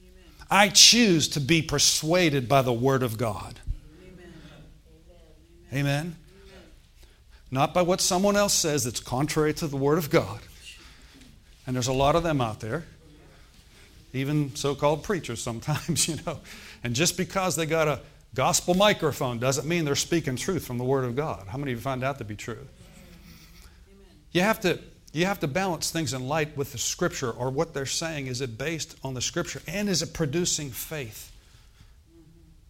[0.00, 0.12] Amen.
[0.50, 3.60] I choose to be persuaded by the Word of God.
[4.02, 4.32] Amen.
[5.72, 5.80] Amen.
[5.80, 6.16] Amen.
[7.50, 10.40] Not by what someone else says that's contrary to the Word of God.
[11.66, 12.84] And there's a lot of them out there,
[14.12, 16.40] even so called preachers sometimes, you know.
[16.82, 18.00] And just because they got a
[18.34, 21.46] gospel microphone doesn't mean they're speaking truth from the Word of God.
[21.46, 22.66] How many of you find out to be true?
[24.32, 24.80] You have to
[25.12, 28.26] you have to balance things in light with the scripture or what they're saying.
[28.26, 31.32] Is it based on the scripture and is it producing faith?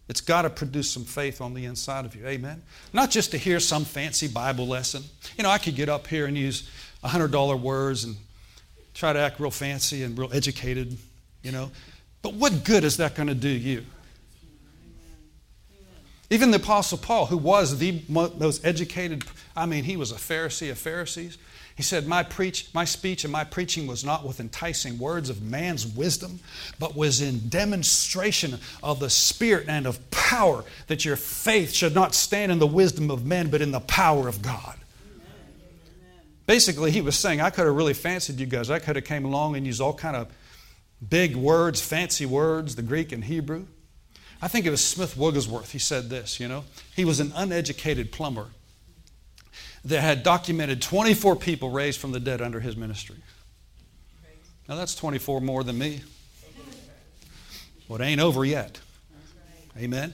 [0.07, 2.25] It's got to produce some faith on the inside of you.
[2.25, 2.63] Amen.
[2.93, 5.03] Not just to hear some fancy Bible lesson.
[5.37, 6.67] You know, I could get up here and use
[7.03, 8.15] $100 words and
[8.95, 10.97] try to act real fancy and real educated,
[11.43, 11.69] you know.
[12.23, 13.85] But what good is that going to do you?
[16.31, 19.23] Even the Apostle Paul, who was the most educated,
[19.55, 21.37] I mean, he was a Pharisee of Pharisees.
[21.79, 25.41] He said, my, preach, my speech and my preaching was not with enticing words of
[25.41, 26.41] man's wisdom,
[26.77, 32.13] but was in demonstration of the Spirit and of power, that your faith should not
[32.13, 34.77] stand in the wisdom of men, but in the power of God.
[36.45, 38.69] Basically, he was saying, I could have really fancied you guys.
[38.69, 40.27] I could have came along and used all kind of
[41.07, 43.67] big words, fancy words, the Greek and Hebrew.
[44.41, 45.71] I think it was Smith Wigglesworth.
[45.71, 46.65] He said this, you know.
[46.93, 48.47] He was an uneducated plumber
[49.85, 53.17] that had documented 24 people raised from the dead under his ministry.
[54.67, 56.01] Now that's 24 more than me.
[57.87, 58.79] Well, it ain't over yet.
[59.77, 60.13] Amen.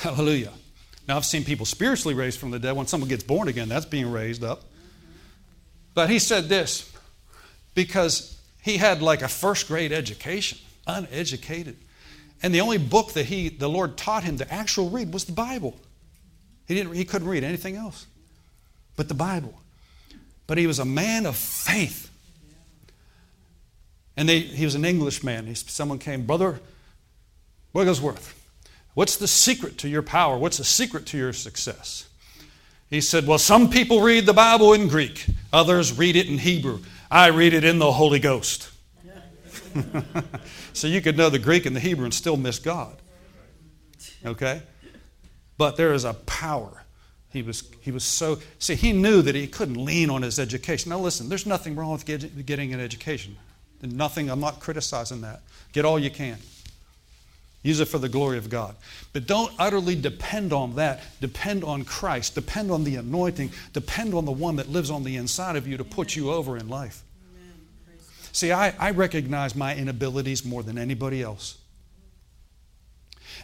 [0.00, 0.52] Hallelujah.
[1.06, 2.76] Now I've seen people spiritually raised from the dead.
[2.76, 4.62] When someone gets born again, that's being raised up.
[5.94, 6.90] But he said this
[7.74, 11.76] because he had like a first grade education, uneducated.
[12.42, 15.32] And the only book that he, the Lord taught him to actually read was the
[15.32, 15.78] Bible.
[16.66, 18.06] He, didn't, he couldn't read anything else
[18.96, 19.58] but the Bible.
[20.46, 22.10] But he was a man of faith.
[24.16, 25.46] And they, he was an Englishman.
[25.46, 26.60] He, someone came, Brother
[27.72, 28.38] Wigglesworth,
[28.94, 30.36] what's the secret to your power?
[30.36, 32.08] What's the secret to your success?
[32.90, 36.80] He said, Well, some people read the Bible in Greek, others read it in Hebrew.
[37.10, 38.70] I read it in the Holy Ghost.
[40.72, 42.96] so you could know the Greek and the Hebrew and still miss God.
[44.24, 44.62] Okay?
[45.58, 46.81] But there is a power
[47.32, 50.90] he was, he was so, see, he knew that he couldn't lean on his education.
[50.90, 53.36] Now, listen, there's nothing wrong with get, getting an education.
[53.80, 55.40] Nothing, I'm not criticizing that.
[55.72, 56.38] Get all you can.
[57.62, 58.74] Use it for the glory of God.
[59.12, 61.00] But don't utterly depend on that.
[61.20, 62.34] Depend on Christ.
[62.34, 63.52] Depend on the anointing.
[63.72, 66.56] Depend on the one that lives on the inside of you to put you over
[66.56, 67.02] in life.
[68.32, 71.58] See, I, I recognize my inabilities more than anybody else.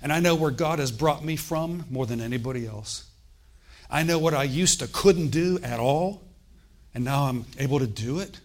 [0.02, 3.07] And I know where God has brought me from more than anybody else.
[3.90, 6.22] I know what I used to couldn't do at all.
[6.94, 8.40] and now I'm able to do it.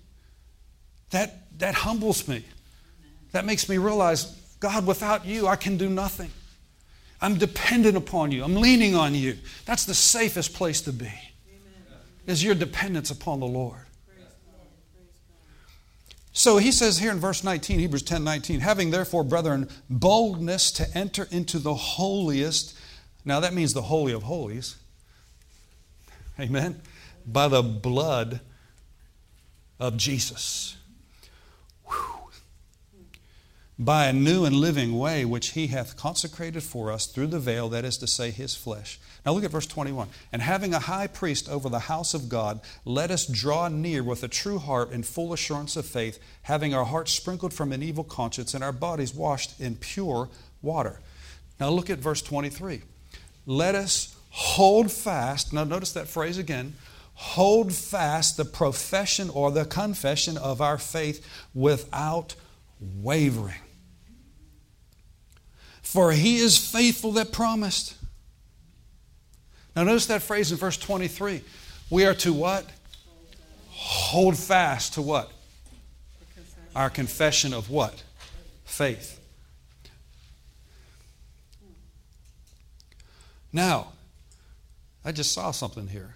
[1.10, 2.44] That, that humbles me.
[3.32, 4.26] That makes me realize,
[4.60, 6.30] God, without you, I can do nothing.
[7.22, 8.44] I'm dependent upon you.
[8.44, 9.38] I'm leaning on you.
[9.66, 11.12] That's the safest place to be,
[12.28, 13.80] is your dependence upon the Lord.
[16.34, 20.98] So he says here in verse 19, Hebrews 10 19, having therefore, brethren, boldness to
[20.98, 22.78] enter into the holiest.
[23.24, 24.76] Now that means the Holy of Holies.
[26.40, 26.82] Amen.
[27.26, 28.42] By the blood
[29.80, 30.78] of Jesus.
[31.86, 32.30] Whew.
[33.78, 37.70] By a new and living way which he hath consecrated for us through the veil,
[37.70, 40.10] that is to say, his flesh now look at verse 21.
[40.32, 44.24] And having a high priest over the house of God, let us draw near with
[44.24, 48.04] a true heart and full assurance of faith, having our hearts sprinkled from an evil
[48.04, 50.30] conscience and our bodies washed in pure
[50.62, 51.00] water.
[51.60, 52.82] Now look at verse 23.
[53.46, 55.54] Let us hold fast.
[55.54, 56.74] Now notice that phrase again.
[57.14, 62.36] Hold fast the profession or the confession of our faith without
[62.80, 63.62] wavering.
[65.82, 67.96] For he is faithful that promised.
[69.76, 71.42] Now, notice that phrase in verse 23.
[71.90, 72.66] We are to what?
[73.70, 75.32] Hold fast to what?
[76.76, 78.04] Our confession of what?
[78.66, 79.20] Faith.
[83.52, 83.90] Now,
[85.06, 86.16] I just saw something here.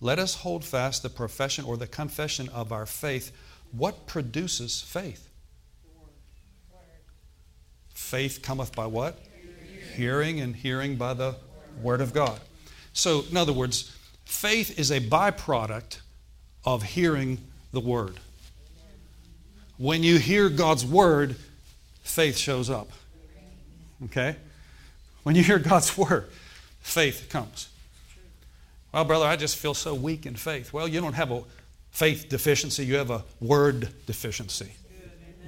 [0.00, 3.32] Let us hold fast the profession or the confession of our faith.
[3.72, 5.28] What produces faith?
[7.94, 9.18] Faith cometh by what?
[9.96, 11.36] Hearing, and hearing by the
[11.80, 12.40] Word of God.
[12.92, 16.00] So, in other words, faith is a byproduct
[16.64, 17.38] of hearing
[17.72, 18.18] the Word.
[19.76, 21.36] When you hear God's Word,
[22.02, 22.90] faith shows up.
[24.04, 24.36] Okay?
[25.22, 26.28] When you hear God's Word,
[26.84, 27.68] faith comes.
[28.92, 30.72] Well, brother, I just feel so weak in faith.
[30.72, 31.42] Well, you don't have a
[31.90, 34.70] faith deficiency, you have a word deficiency.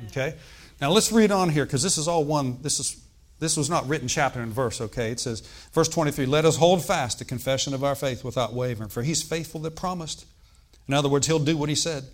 [0.09, 0.35] Okay?
[0.81, 3.01] Now let's read on here because this is all one, this is
[3.39, 5.11] this was not written chapter and verse, okay?
[5.11, 8.89] It says, verse 23, let us hold fast the confession of our faith without wavering,
[8.89, 10.25] for he's faithful that promised.
[10.89, 12.05] In other words, he'll do what he said.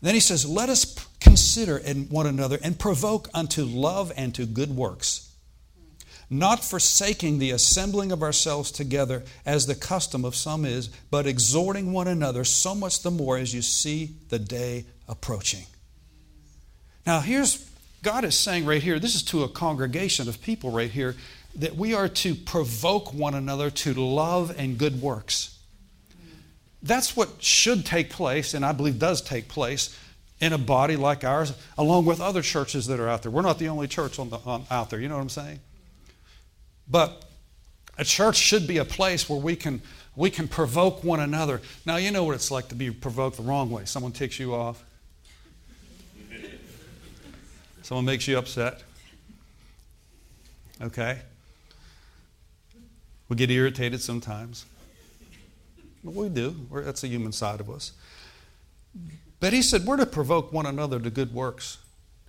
[0.00, 4.46] Then he says, let us consider in one another and provoke unto love and to
[4.46, 5.27] good works,
[6.30, 11.92] not forsaking the assembling of ourselves together as the custom of some is, but exhorting
[11.92, 15.64] one another so much the more as you see the day approaching.
[17.06, 17.68] Now, here's
[18.02, 21.16] God is saying right here, this is to a congregation of people right here,
[21.56, 25.58] that we are to provoke one another to love and good works.
[26.82, 29.98] That's what should take place, and I believe does take place
[30.40, 33.32] in a body like ours, along with other churches that are out there.
[33.32, 35.58] We're not the only church on the, on, out there, you know what I'm saying?
[36.90, 37.24] But
[37.96, 39.82] a church should be a place where we can,
[40.16, 41.60] we can provoke one another.
[41.84, 43.84] Now, you know what it's like to be provoked the wrong way.
[43.84, 44.84] Someone ticks you off,
[47.88, 48.82] Someone makes you upset.
[50.82, 51.20] Okay?
[53.30, 54.66] We get irritated sometimes.
[56.04, 56.54] But we do.
[56.68, 57.92] We're, that's the human side of us.
[59.40, 61.78] But he said we're to provoke one another to good works.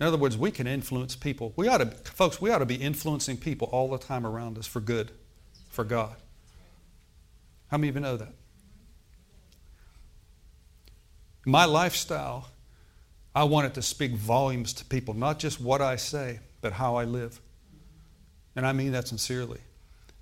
[0.00, 1.52] In other words, we can influence people.
[1.56, 4.66] We ought to, folks, we ought to be influencing people all the time around us
[4.66, 5.12] for good,
[5.68, 6.16] for God.
[7.68, 8.32] How many of you know that?
[11.44, 12.48] My lifestyle
[13.34, 16.96] I want it to speak volumes to people, not just what I say, but how
[16.96, 17.40] I live.
[18.56, 19.60] And I mean that sincerely.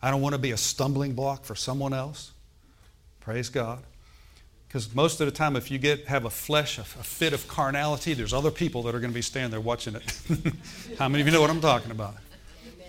[0.03, 2.33] I don't want to be a stumbling block for someone else.
[3.21, 3.83] Praise God.
[4.68, 8.12] Because most of the time, if you get have a flesh, a, fit of carnality,
[8.12, 10.20] there's other people that are going to be standing there watching it.
[10.98, 12.16] How many of you know what I'm talking about?
[12.74, 12.87] Amen.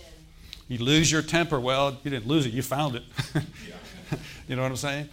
[0.67, 1.57] You lose your temper.
[1.57, 3.03] Well, you didn't lose it, you found it.
[4.47, 5.09] you know what I'm saying?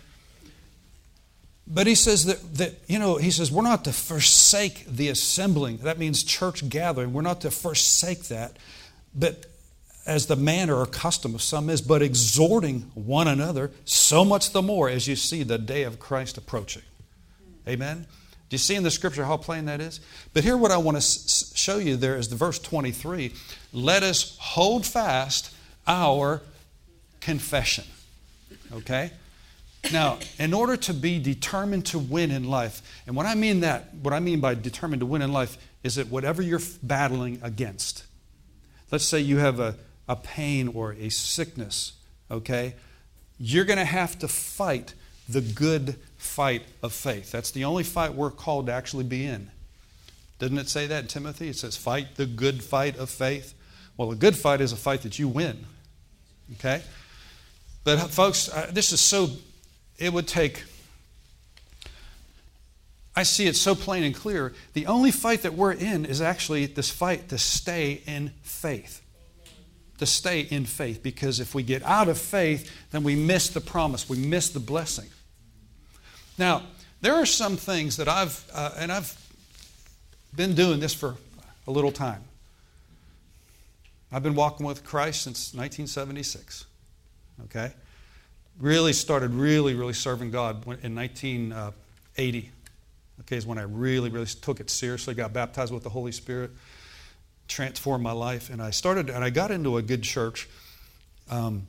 [1.68, 5.79] But he says that, that, you know, he says we're not to forsake the assembling.
[5.79, 7.12] That means church gathering.
[7.12, 8.57] We're not to forsake that.
[9.14, 9.46] But
[10.07, 14.62] as the manner or custom of some is, but exhorting one another, so much the
[14.62, 16.83] more as you see the day of Christ approaching.
[17.69, 18.07] Amen?
[18.49, 20.01] Do you see in the scripture how plain that is?
[20.33, 23.33] But here, what I want to show you there is the verse 23
[23.73, 25.52] let us hold fast
[25.87, 26.40] our
[27.21, 27.85] confession.
[28.73, 29.11] Okay?
[29.92, 33.94] Now, in order to be determined to win in life, and what I mean that,
[33.94, 38.04] what I mean by determined to win in life is that whatever you're battling against,
[38.90, 39.77] let's say you have a,
[40.09, 41.92] a pain or a sickness,
[42.31, 42.75] okay,
[43.38, 44.94] you're going to have to fight
[45.29, 47.33] the good fight of faith.
[47.33, 49.50] That's the only fight we're called to actually be in.
[50.38, 51.48] Doesn't it say that in Timothy?
[51.48, 53.54] It says, fight the good fight of faith.
[53.96, 55.65] Well, a good fight is a fight that you win.
[56.54, 56.83] Okay?
[57.85, 59.29] But, folks, uh, this is so
[59.98, 60.63] it would take
[63.17, 64.52] I see it so plain and clear.
[64.75, 69.00] The only fight that we're in is actually this fight to stay in faith.
[69.99, 71.03] To stay in faith.
[71.03, 74.61] Because if we get out of faith, then we miss the promise, we miss the
[74.61, 75.09] blessing.
[76.38, 76.63] Now,
[77.01, 79.17] there are some things that I've, uh, and I've
[80.35, 81.17] been doing this for
[81.67, 82.23] a little time.
[84.13, 86.67] I've been walking with Christ since 1976.
[87.44, 87.73] Okay?
[88.61, 92.51] Really started really, really serving God in 1980.
[93.21, 96.51] Okay, is when I really, really took it seriously, got baptized with the Holy Spirit,
[97.49, 100.49] transformed my life, and I started, and I got into a good church.
[101.31, 101.67] Um,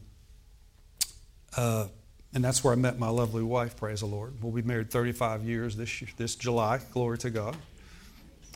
[1.56, 1.88] uh,
[2.34, 4.34] and that's where I met my lovely wife, praise the Lord.
[4.42, 6.80] We'll be married 35 years this, this July.
[6.94, 7.56] Glory to God.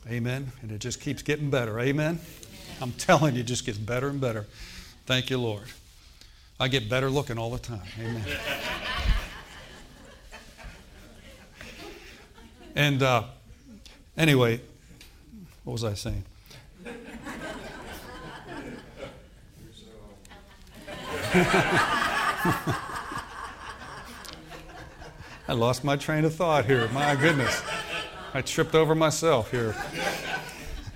[0.10, 0.52] Amen.
[0.62, 1.80] And it just keeps getting better.
[1.80, 2.20] Amen.
[2.82, 4.46] I'm telling you, it just gets better and better.
[5.06, 5.64] Thank you, Lord.
[6.60, 7.82] I get better looking all the time.
[8.00, 8.24] Amen.
[12.76, 13.24] And uh,
[14.18, 14.62] anyway,
[15.64, 16.24] what was I saying?
[25.48, 26.88] I lost my train of thought here.
[26.90, 27.62] My goodness.
[28.34, 29.76] I tripped over myself here.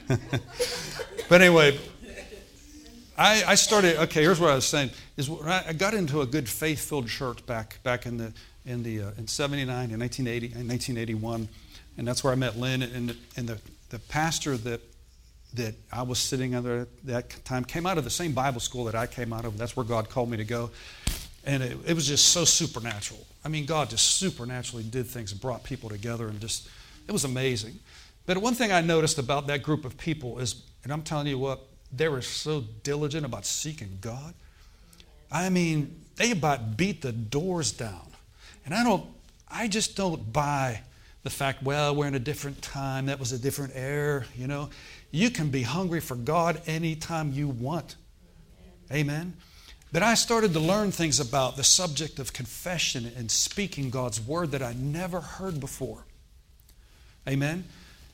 [1.30, 1.80] but anyway,
[3.18, 6.48] I, I, started, okay, here's what I was saying, is I got into a good
[6.48, 8.34] faith-filled church back, back in, the,
[8.66, 11.50] in, the, uh, in 79, in 1980, in 1981
[11.98, 12.82] and that's where I met Lynn.
[12.82, 13.60] And, and the,
[13.90, 14.82] the pastor that
[15.56, 18.86] that I was sitting under at that time came out of the same Bible school
[18.86, 19.58] that I came out of.
[19.58, 20.72] That's where God called me to go.
[21.46, 23.26] And it, it, was just so supernatural.
[23.44, 26.68] I mean, God just supernaturally did things and brought people together and just,
[27.08, 27.80] it was amazing.
[28.26, 31.38] But one thing I noticed about that group of people is, and I'm telling you
[31.38, 34.34] what, they were so diligent about seeking God.
[35.32, 38.08] I mean, they about beat the doors down.
[38.66, 39.06] And I don't,
[39.50, 40.82] I just don't buy
[41.26, 44.70] the fact, well, we're in a different time, that was a different era, you know.
[45.16, 47.96] You can be hungry for God anytime you want.
[48.92, 49.38] Amen.
[49.94, 54.52] But I started to learn things about the subject of confession and speaking God's word
[54.52, 56.04] that I never heard before.
[57.30, 57.64] Amen.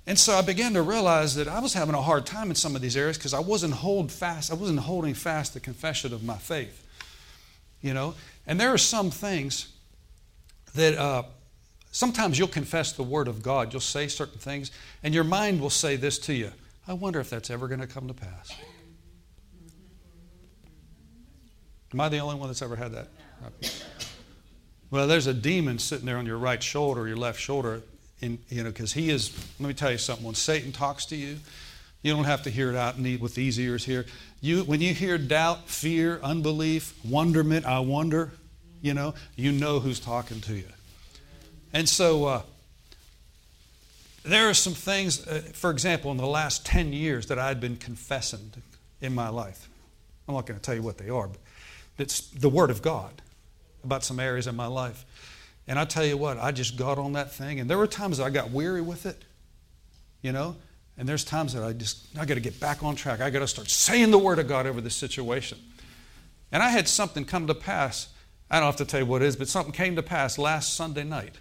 [0.06, 2.76] And so I began to realize that I was having a hard time in some
[2.76, 6.24] of these areas because I wasn't hold fast, I wasn't holding fast the confession of
[6.24, 6.86] my faith.
[7.82, 8.14] You know,
[8.46, 9.74] and there are some things
[10.76, 11.24] that uh,
[11.94, 13.74] Sometimes you'll confess the Word of God.
[13.74, 14.72] You'll say certain things,
[15.04, 16.54] and your mind will say this to you
[16.92, 18.52] I wonder if that's ever going to come to pass.
[21.94, 23.08] Am I the only one that's ever had that?
[24.90, 27.82] Well, there's a demon sitting there on your right shoulder, your left shoulder,
[28.20, 29.34] in, you know, because he is.
[29.58, 30.26] Let me tell you something.
[30.26, 31.38] When Satan talks to you,
[32.02, 34.06] you don't have to hear it out with these ears here.
[34.42, 38.34] You, when you hear doubt, fear, unbelief, wonderment, I wonder,
[38.82, 40.68] you know, you know who's talking to you.
[41.72, 42.42] And so uh,
[44.24, 47.78] there are some things, uh, for example, in the last 10 years that I'd been
[47.78, 48.52] confessing
[49.02, 49.70] in my life.
[50.28, 51.40] I'm not going to tell you what they are, but
[51.98, 53.22] it's the Word of God
[53.84, 55.06] about some areas in my life.
[55.68, 57.60] And I tell you what, I just got on that thing.
[57.60, 59.24] And there were times I got weary with it,
[60.22, 60.56] you know,
[60.98, 63.22] and there's times that I just, I got to get back on track.
[63.22, 65.58] I got to start saying the Word of God over this situation.
[66.52, 68.10] And I had something come to pass.
[68.52, 70.76] I don't have to tell you what it is, but something came to pass last
[70.76, 71.36] Sunday night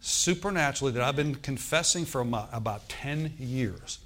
[0.00, 3.98] supernaturally that I've been confessing for about 10 years.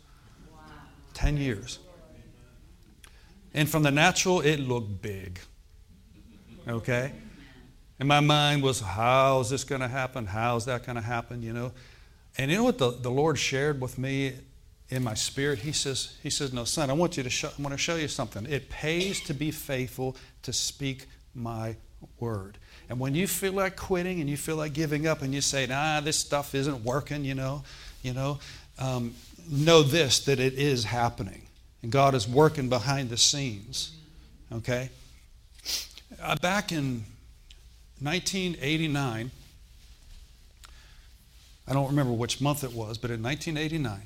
[1.14, 1.78] 10 years.
[3.54, 5.38] And from the natural, it looked big.
[6.66, 7.12] Okay?
[7.98, 10.26] And my mind was, how's this going to happen?
[10.26, 11.42] How's that going to happen?
[11.42, 11.72] You know?
[12.38, 14.34] And you know what the, the Lord shared with me
[14.88, 15.60] in my spirit?
[15.60, 17.96] He says, He says, No, son, I want you to show, I want to show
[17.96, 18.46] you something.
[18.46, 21.76] It pays to be faithful to speak my
[22.18, 22.58] word.
[22.92, 25.66] And when you feel like quitting and you feel like giving up and you say,
[25.66, 27.64] nah, this stuff isn't working, you know,
[28.02, 28.38] you know,
[28.78, 29.14] um,
[29.50, 31.40] know this, that it is happening.
[31.82, 33.96] And God is working behind the scenes.
[34.52, 34.90] Okay?
[36.20, 37.04] Uh, back in
[38.02, 39.30] 1989,
[41.66, 44.02] I don't remember which month it was, but in 1989,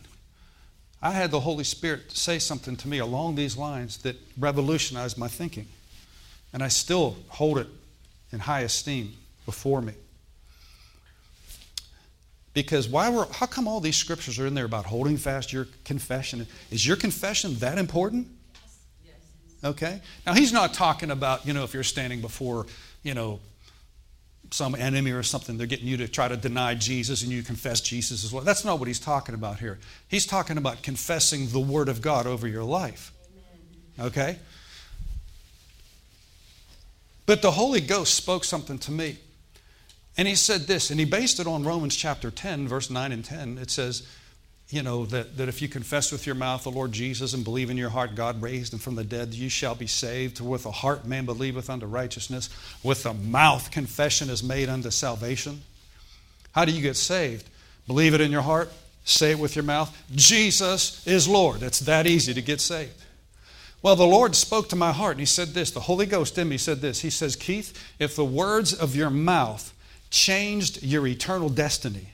[1.03, 5.27] I had the Holy Spirit say something to me along these lines that revolutionized my
[5.27, 5.67] thinking.
[6.53, 7.67] And I still hold it
[8.37, 9.15] in high esteem
[9.47, 9.95] before me.
[12.53, 15.69] Because why were, how come all these scriptures are in there about holding fast your
[15.85, 16.47] confession?
[16.71, 18.29] Is your confession that important?
[19.65, 20.03] Okay?
[20.27, 22.67] Now, he's not talking about, you know, if you're standing before,
[23.03, 23.41] you know,
[24.51, 27.81] some enemy or something, they're getting you to try to deny Jesus and you confess
[27.81, 28.45] Jesus as well.
[28.45, 29.79] That's not what he's talking about here.
[30.09, 33.13] He's talking about confessing the Word of God over your life.
[33.99, 34.39] Okay?
[37.27, 39.19] But the Holy Ghost spoke something to me.
[40.17, 43.25] And he said this, and he based it on Romans chapter 10, verse 9 and
[43.25, 43.59] 10.
[43.59, 44.09] It says,
[44.71, 47.71] you know, that, that if you confess with your mouth the Lord Jesus and believe
[47.71, 50.41] in your heart God raised him from the dead, you shall be saved.
[50.41, 52.49] With the heart man believeth unto righteousness,
[52.83, 55.63] with the mouth confession is made unto salvation.
[56.53, 57.49] How do you get saved?
[57.87, 58.73] Believe it in your heart,
[59.05, 59.97] say it with your mouth.
[60.15, 61.63] Jesus is Lord.
[61.63, 62.95] It's that easy to get saved.
[63.83, 65.71] Well, the Lord spoke to my heart and He said this.
[65.71, 67.01] The Holy Ghost in me said this.
[67.01, 69.73] He says, Keith, if the words of your mouth
[70.11, 72.11] changed your eternal destiny,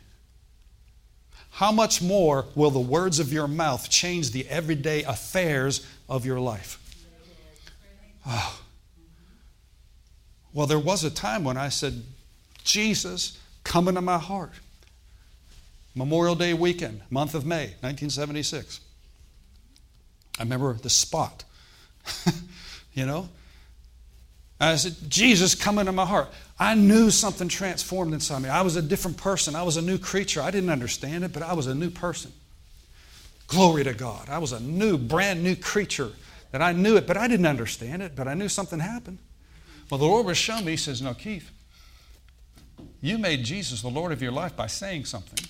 [1.52, 6.40] how much more will the words of your mouth change the everyday affairs of your
[6.40, 6.78] life?
[8.26, 8.60] Oh.
[10.54, 12.02] Well, there was a time when I said,
[12.64, 14.52] Jesus, come into my heart.
[15.94, 18.80] Memorial Day weekend, month of May, 1976.
[20.38, 21.44] I remember the spot.
[22.92, 23.28] you know?
[24.61, 26.28] I said, Jesus, come into my heart.
[26.59, 28.48] I knew something transformed inside me.
[28.48, 29.57] I was a different person.
[29.57, 30.40] I was a new creature.
[30.40, 32.32] I didn't understand it, but I was a new person.
[33.48, 34.28] Glory to God.
[34.28, 36.12] I was a new, brand new creature
[36.53, 39.18] that I knew it, but I didn't understand it, but I knew something happened.
[39.90, 41.50] Well, the Lord was showing me, He says, No, Keith,
[43.00, 45.44] you made Jesus the Lord of your life by saying something.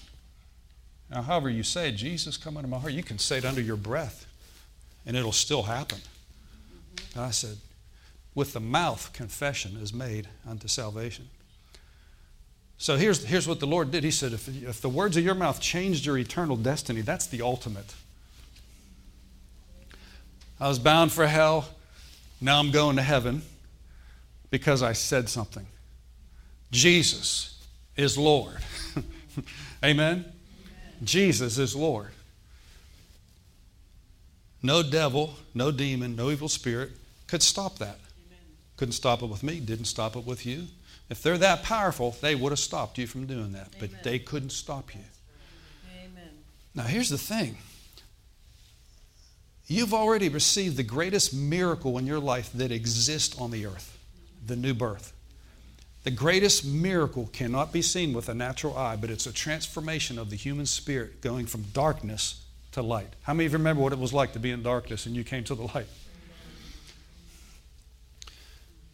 [1.10, 3.76] Now, however you say, Jesus, come into my heart, you can say it under your
[3.76, 4.26] breath,
[5.04, 5.98] and it'll still happen.
[7.16, 7.56] I said,
[8.34, 11.28] with the mouth, confession is made unto salvation.
[12.78, 14.02] So here's, here's what the Lord did.
[14.02, 17.42] He said, if, if the words of your mouth changed your eternal destiny, that's the
[17.42, 17.94] ultimate.
[20.58, 21.68] I was bound for hell.
[22.40, 23.42] Now I'm going to heaven
[24.50, 25.66] because I said something.
[26.72, 27.62] Jesus
[27.96, 28.58] is Lord.
[28.96, 29.44] Amen?
[29.84, 30.32] Amen?
[31.04, 32.10] Jesus is Lord.
[34.62, 36.90] No devil, no demon, no evil spirit
[37.26, 37.98] could stop that.
[38.26, 38.38] Amen.
[38.76, 40.66] Couldn't stop it with me, didn't stop it with you.
[41.10, 43.90] If they're that powerful, they would have stopped you from doing that, Amen.
[43.92, 45.00] but they couldn't stop you.
[45.98, 46.30] Amen.
[46.74, 47.58] Now, here's the thing
[49.66, 53.98] you've already received the greatest miracle in your life that exists on the earth
[54.44, 55.12] the new birth.
[56.04, 60.30] The greatest miracle cannot be seen with a natural eye, but it's a transformation of
[60.30, 62.41] the human spirit going from darkness
[62.72, 63.08] to light.
[63.22, 65.24] How many of you remember what it was like to be in darkness and you
[65.24, 65.86] came to the light?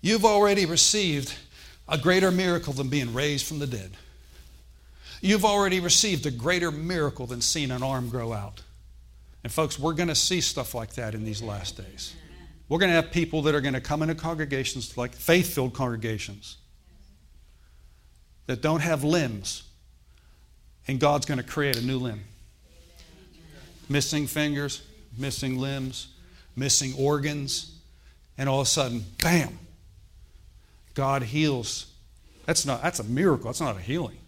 [0.00, 1.34] You've already received
[1.88, 3.92] a greater miracle than being raised from the dead.
[5.20, 8.62] You've already received a greater miracle than seeing an arm grow out.
[9.42, 12.14] And, folks, we're going to see stuff like that in these last days.
[12.68, 15.74] We're going to have people that are going to come into congregations like faith filled
[15.74, 16.58] congregations
[18.46, 19.62] that don't have limbs,
[20.86, 22.24] and God's going to create a new limb.
[23.88, 24.82] Missing fingers,
[25.16, 26.08] missing limbs,
[26.56, 27.78] missing organs,
[28.36, 29.58] and all of a sudden, bam,
[30.94, 31.86] God heals.
[32.46, 33.46] That's not that's a miracle.
[33.46, 34.18] That's not a healing.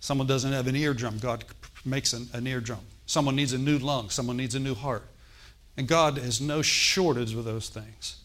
[0.00, 1.44] Someone doesn't have an eardrum, God
[1.84, 2.80] makes an, an eardrum.
[3.06, 5.04] Someone needs a new lung, someone needs a new heart.
[5.76, 8.16] And God has no shortage with those things.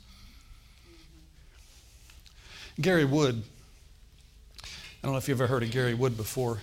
[2.79, 3.43] Gary Wood,
[4.63, 4.67] I
[5.03, 6.59] don't know if you've ever heard of Gary Wood before,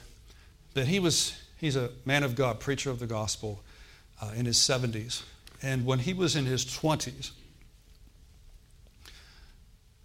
[0.75, 3.61] but he was he's a man of God, preacher of the gospel
[4.21, 5.23] uh, in his 70s.
[5.63, 7.33] And when he was in his 20s,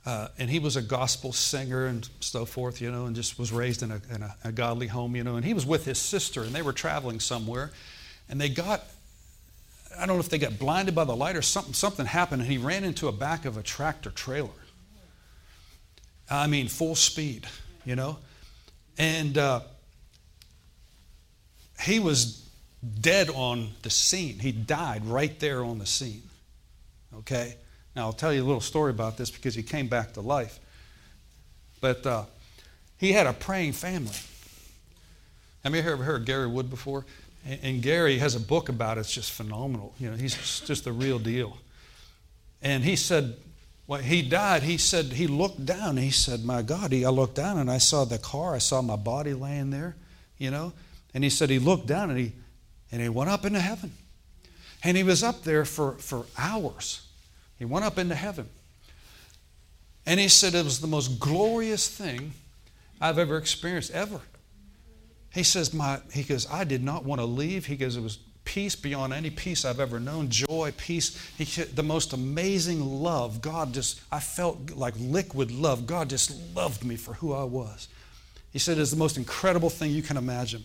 [0.06, 3.54] uh, and he was a gospel singer and so forth, you know, and just was
[3.54, 5.38] raised in, a, in a, a, godly home, you know.
[5.38, 7.72] And he was with his sister, and they were traveling somewhere,
[8.28, 8.84] and they got,
[9.98, 11.74] I don't know if they got blinded by the light or something.
[11.74, 14.50] Something happened, and he ran into a back of a tractor trailer.
[16.30, 17.48] I mean, full speed,
[17.86, 18.18] you know,
[18.98, 19.62] and uh,
[21.80, 22.43] he was
[23.02, 24.40] dead on the scene.
[24.40, 26.24] He died right there on the scene.
[27.20, 27.56] Okay.
[27.96, 30.60] Now, I'll tell you a little story about this because he came back to life.
[31.80, 32.24] But uh,
[32.98, 34.16] he had a praying family.
[35.64, 37.06] Have you ever heard Gary Wood before?
[37.46, 39.02] And, and Gary has a book about it.
[39.02, 39.94] It's just phenomenal.
[40.00, 41.58] You know, he's just the real deal.
[42.62, 43.36] And he said,
[43.86, 47.36] when he died, he said, he looked down he said, My God, he, I looked
[47.36, 48.56] down and I saw the car.
[48.56, 49.96] I saw my body laying there,
[50.38, 50.74] you know.
[51.14, 52.32] And he said he looked down and he,
[52.94, 53.92] and he went up into heaven.
[54.84, 57.02] And he was up there for, for hours.
[57.58, 58.48] He went up into heaven.
[60.06, 62.34] And he said it was the most glorious thing
[63.02, 64.20] I've ever experienced, ever.
[65.34, 67.66] He says, my, he goes, I did not want to leave.
[67.66, 71.18] He goes, it was peace beyond any peace I've ever known, joy, peace.
[71.36, 73.42] He, the most amazing love.
[73.42, 75.88] God just, I felt like liquid love.
[75.88, 77.88] God just loved me for who I was.
[78.52, 80.64] He said it's the most incredible thing you can imagine.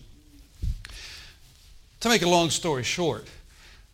[2.01, 3.27] To make a long story short,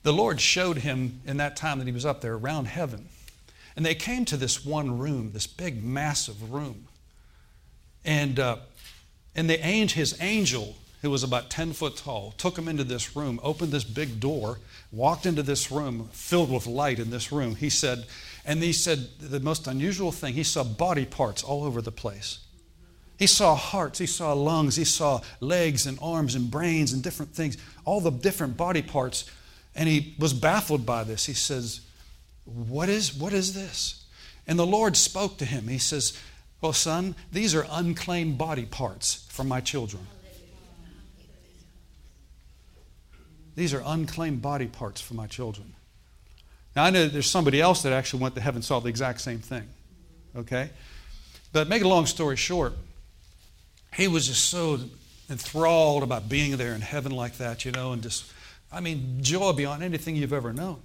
[0.03, 3.10] the Lord showed him in that time that he was up there around heaven.
[3.76, 6.88] And they came to this one room, this big, massive room.
[8.06, 8.58] And uh,
[9.36, 13.16] And the angel, his angel, who was about 10 foot tall, took him into this
[13.16, 14.60] room, opened this big door,
[14.91, 17.56] walked into this room filled with light in this room.
[17.56, 18.06] He said,
[18.45, 22.39] and he said the most unusual thing, he saw body parts all over the place.
[23.18, 27.34] He saw hearts, he saw lungs, he saw legs and arms and brains and different
[27.34, 29.26] things, all the different body parts.
[29.74, 31.26] And he was baffled by this.
[31.26, 31.82] He says,
[32.45, 34.05] What is, what is this?
[34.47, 35.68] And the Lord spoke to him.
[35.68, 36.20] He says,
[36.61, 40.07] Well, son, these are unclaimed body parts from my children.
[43.55, 45.74] These are unclaimed body parts for my children.
[46.76, 49.22] Now, I know there's somebody else that actually went to heaven and saw the exact
[49.22, 49.63] same thing.
[50.36, 50.70] Okay?
[51.53, 52.74] But make a long story short,
[53.95, 54.79] he was just so
[55.29, 58.31] enthralled about being there in heaven like that, you know, and just,
[58.71, 60.81] I mean, joy beyond anything you've ever known.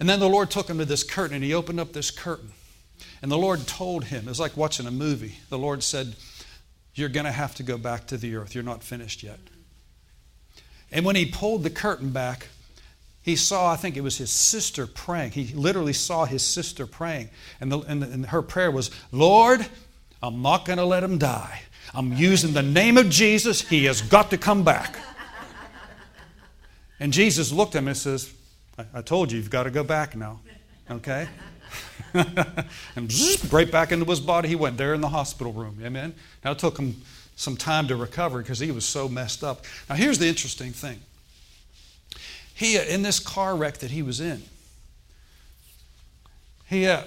[0.00, 2.50] And then the Lord took him to this curtain and he opened up this curtain.
[3.20, 5.38] And the Lord told him, it was like watching a movie.
[5.48, 6.14] The Lord said,
[6.94, 8.54] You're going to have to go back to the earth.
[8.54, 9.38] You're not finished yet.
[10.90, 12.48] And when he pulled the curtain back,
[13.22, 15.32] he saw, I think it was his sister praying.
[15.32, 17.30] He literally saw his sister praying.
[17.60, 19.64] And, the, and, the, and her prayer was, Lord,
[20.20, 21.62] I'm not going to let him die.
[21.94, 23.60] I'm using the name of Jesus.
[23.68, 24.96] He has got to come back.
[26.98, 28.32] And Jesus looked at him and says,
[28.78, 30.40] I, I told you, you've got to go back now.
[30.90, 31.28] Okay?
[32.14, 35.78] and zzz, right back into his body he went there in the hospital room.
[35.82, 36.14] Amen?
[36.44, 37.02] Now it took him
[37.34, 39.64] some time to recover because he was so messed up.
[39.88, 41.00] Now here's the interesting thing.
[42.54, 44.42] He, in this car wreck that he was in,
[46.68, 47.02] he, uh,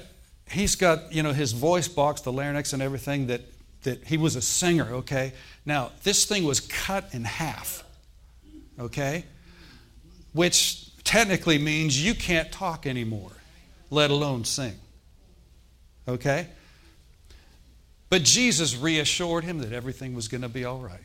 [0.50, 3.42] he's got, you know, his voice box, the larynx and everything that,
[3.86, 5.34] that he was a singer, okay?
[5.66, 7.84] Now, this thing was cut in half,
[8.80, 9.26] okay?
[10.34, 13.32] Which technically means you can't talk anymore,
[13.90, 14.76] let alone sing,
[16.08, 16.48] okay?
[18.10, 21.00] But Jesus reassured him that everything was going to be all right,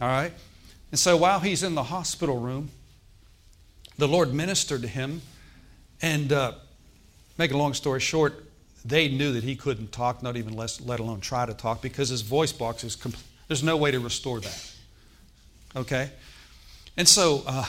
[0.00, 0.32] all right?
[0.90, 2.70] And so while he's in the hospital room,
[3.98, 5.20] the Lord ministered to him.
[6.00, 6.52] And uh,
[7.38, 8.44] make a long story short,
[8.88, 12.08] they knew that he couldn't talk, not even less, let alone try to talk, because
[12.08, 14.72] his voice box is compl- there's no way to restore that.
[15.76, 16.10] Okay?
[16.96, 17.64] And so uh,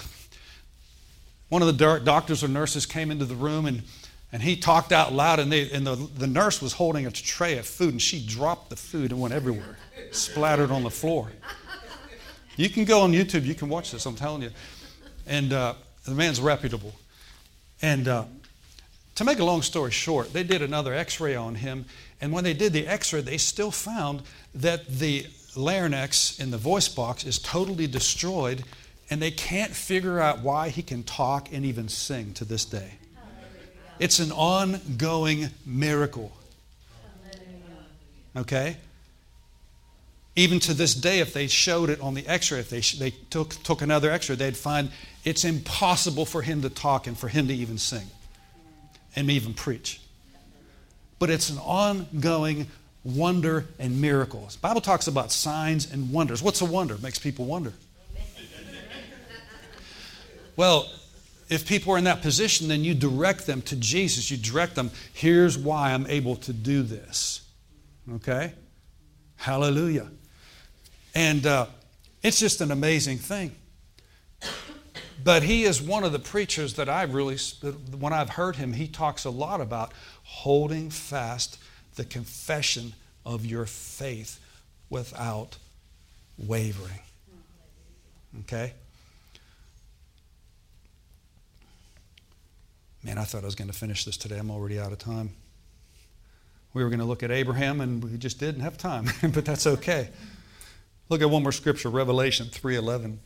[1.50, 3.84] one of the doctors or nurses came into the room and,
[4.32, 7.58] and he talked out loud, and, they, and the, the nurse was holding a tray
[7.58, 9.78] of food, and she dropped the food and went everywhere,
[10.12, 11.32] splattered on the floor.
[12.56, 14.52] You can go on YouTube, you can watch this, I'm telling you.
[15.26, 16.94] And uh, the man's reputable.
[17.82, 18.26] And uh,
[19.20, 21.84] to make a long story short, they did another x ray on him.
[22.22, 24.22] And when they did the x ray, they still found
[24.56, 28.64] that the larynx in the voice box is totally destroyed.
[29.10, 32.94] And they can't figure out why he can talk and even sing to this day.
[34.00, 36.32] It's an ongoing miracle.
[38.38, 38.78] Okay?
[40.38, 43.12] Even to this day, if they showed it on the x ray, if they, they
[43.30, 44.92] took, took another x ray, they'd find
[45.26, 48.08] it's impossible for him to talk and for him to even sing
[49.16, 50.02] and even preach.
[51.18, 52.68] But it's an ongoing
[53.04, 54.56] wonder and miracles.
[54.56, 56.42] The Bible talks about signs and wonders.
[56.42, 56.96] What's a wonder?
[56.96, 57.74] It makes people wonder.
[60.56, 60.92] Well,
[61.50, 64.30] if people are in that position, then you direct them to Jesus.
[64.30, 67.42] You direct them, here's why I'm able to do this.
[68.16, 68.54] Okay?
[69.38, 70.10] Hallelujah.
[71.16, 71.68] And uh,
[72.22, 73.56] it's just an amazing thing.
[75.30, 77.38] But he is one of the preachers that I've really,
[78.00, 79.92] when I've heard him, he talks a lot about
[80.24, 81.60] holding fast
[81.94, 82.94] the confession
[83.28, 84.40] of your faith
[84.90, 85.60] without
[86.36, 87.02] wavering.
[88.40, 88.74] Okay?
[93.04, 94.40] Man, I thought I was going to finish this today.
[94.40, 95.36] I'm already out of time.
[96.74, 99.68] We were going to look at Abraham and we just didn't have time, but that's
[99.68, 100.10] okay.
[101.08, 103.20] Look at one more scripture, Revelation 3:11.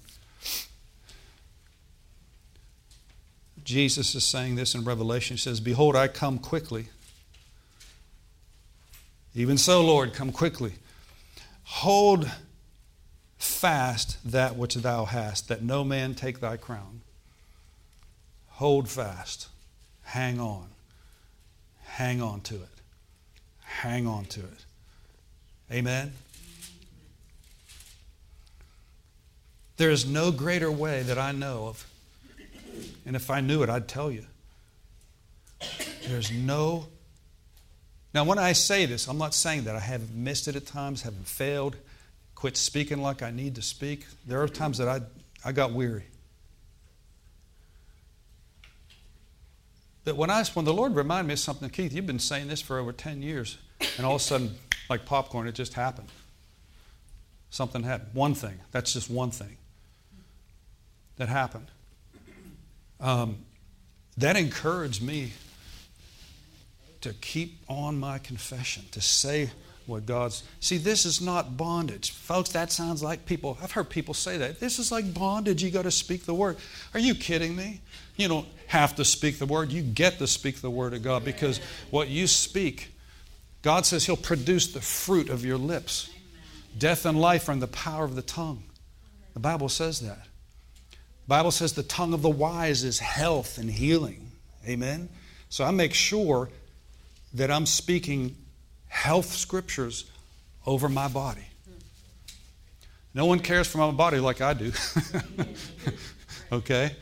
[3.64, 5.36] Jesus is saying this in Revelation.
[5.36, 6.88] He says, Behold, I come quickly.
[9.36, 10.74] Even so, Lord, come quickly.
[11.64, 12.30] Hold
[13.38, 17.02] fast that which thou hast, that no man take thy crown.
[18.50, 19.48] Hold fast.
[20.04, 20.68] Hang on.
[21.84, 22.70] Hang on to it.
[23.62, 24.66] Hang on to it.
[25.72, 26.14] Amen.
[29.78, 31.88] There is no greater way that I know of
[33.06, 34.26] and if I knew it, I'd tell you.
[36.08, 36.88] There's no.
[38.14, 41.02] Now, when I say this, I'm not saying that I haven't missed it at times,
[41.02, 41.76] haven't failed,
[42.36, 44.06] quit speaking like I need to speak.
[44.28, 45.02] There are times that I,
[45.44, 46.04] I got weary.
[50.06, 52.62] But when, I, when the Lord reminded me of something, Keith, you've been saying this
[52.62, 53.58] for over 10 years,
[53.98, 54.56] and all of a sudden,
[54.90, 56.10] like popcorn, it just happened.
[57.50, 58.10] Something happened.
[58.14, 58.60] One thing.
[58.72, 59.58] That's just one thing
[61.18, 61.68] that happened.
[63.04, 63.38] Um,
[64.18, 65.34] that encouraged me
[67.02, 69.52] to keep on my confession, to say
[69.86, 70.44] what God's.
[70.62, 72.12] See, this is not bondage.
[72.12, 74.62] Folks, that sounds like people, I've heard people say that.
[74.62, 75.62] This is like bondage.
[75.62, 76.56] You got to speak the word.
[76.94, 77.82] Are you kidding me?
[78.16, 79.72] You don't have to speak the word.
[79.72, 82.94] You get to speak the word of God because what you speak,
[83.62, 86.10] God says He'll produce the fruit of your lips.
[86.78, 88.64] Death and life are in the power of the tongue.
[89.34, 90.28] The Bible says that.
[91.28, 94.32] Bible says the tongue of the wise is health and healing.
[94.68, 95.10] Amen?
[95.50, 96.50] So I make sure
[97.34, 98.36] that I'm speaking
[98.88, 100.06] health scriptures
[100.66, 101.46] over my body.
[103.14, 104.72] No one cares for my body like I do.
[106.52, 106.96] okay?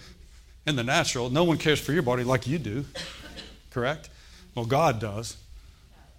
[0.68, 2.86] In the natural, no one cares for your body like you do.
[3.72, 4.10] Correct?
[4.54, 5.38] Well, God does.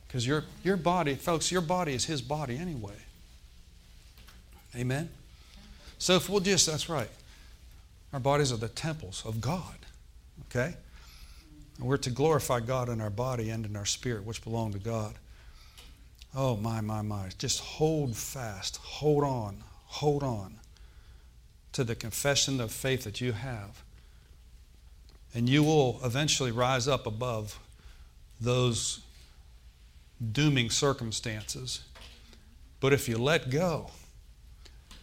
[0.07, 2.97] Because your, your body, folks, your body is His body anyway.
[4.75, 5.11] Amen?
[5.99, 7.09] So if we'll just, that's right.
[8.13, 9.79] Our bodies are the temples of God.
[10.47, 10.75] Okay?
[11.79, 14.79] And we're to glorify God in our body and in our spirit, which belong to
[14.79, 15.15] God.
[16.35, 17.29] Oh, my, my, my.
[17.39, 20.59] Just hold fast, hold on, hold on
[21.73, 23.83] to the confession of faith that you have.
[25.35, 27.59] And you will eventually rise up above
[28.41, 29.01] those
[30.33, 31.81] dooming circumstances.
[32.81, 33.91] But if you let go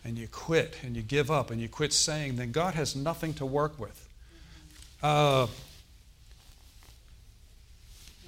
[0.03, 3.33] and you quit and you give up and you quit saying, then God has nothing
[3.35, 4.07] to work with.
[5.01, 5.47] Uh,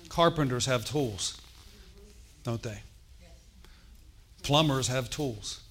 [0.09, 1.39] carpenters have tools,
[2.43, 2.79] don't they?
[4.43, 5.61] Plumbers have tools.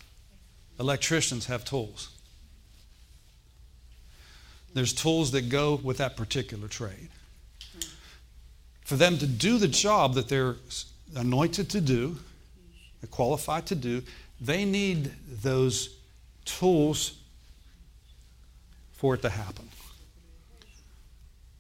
[0.79, 2.09] Electricians have tools.
[4.73, 7.09] There's tools that go with that particular trade.
[8.85, 10.57] For them to do the job that they're
[11.15, 12.17] anointed to do,
[13.11, 14.03] qualified to do,
[14.41, 15.13] they need
[15.43, 15.97] those
[16.45, 17.19] tools
[18.93, 19.69] for it to happen.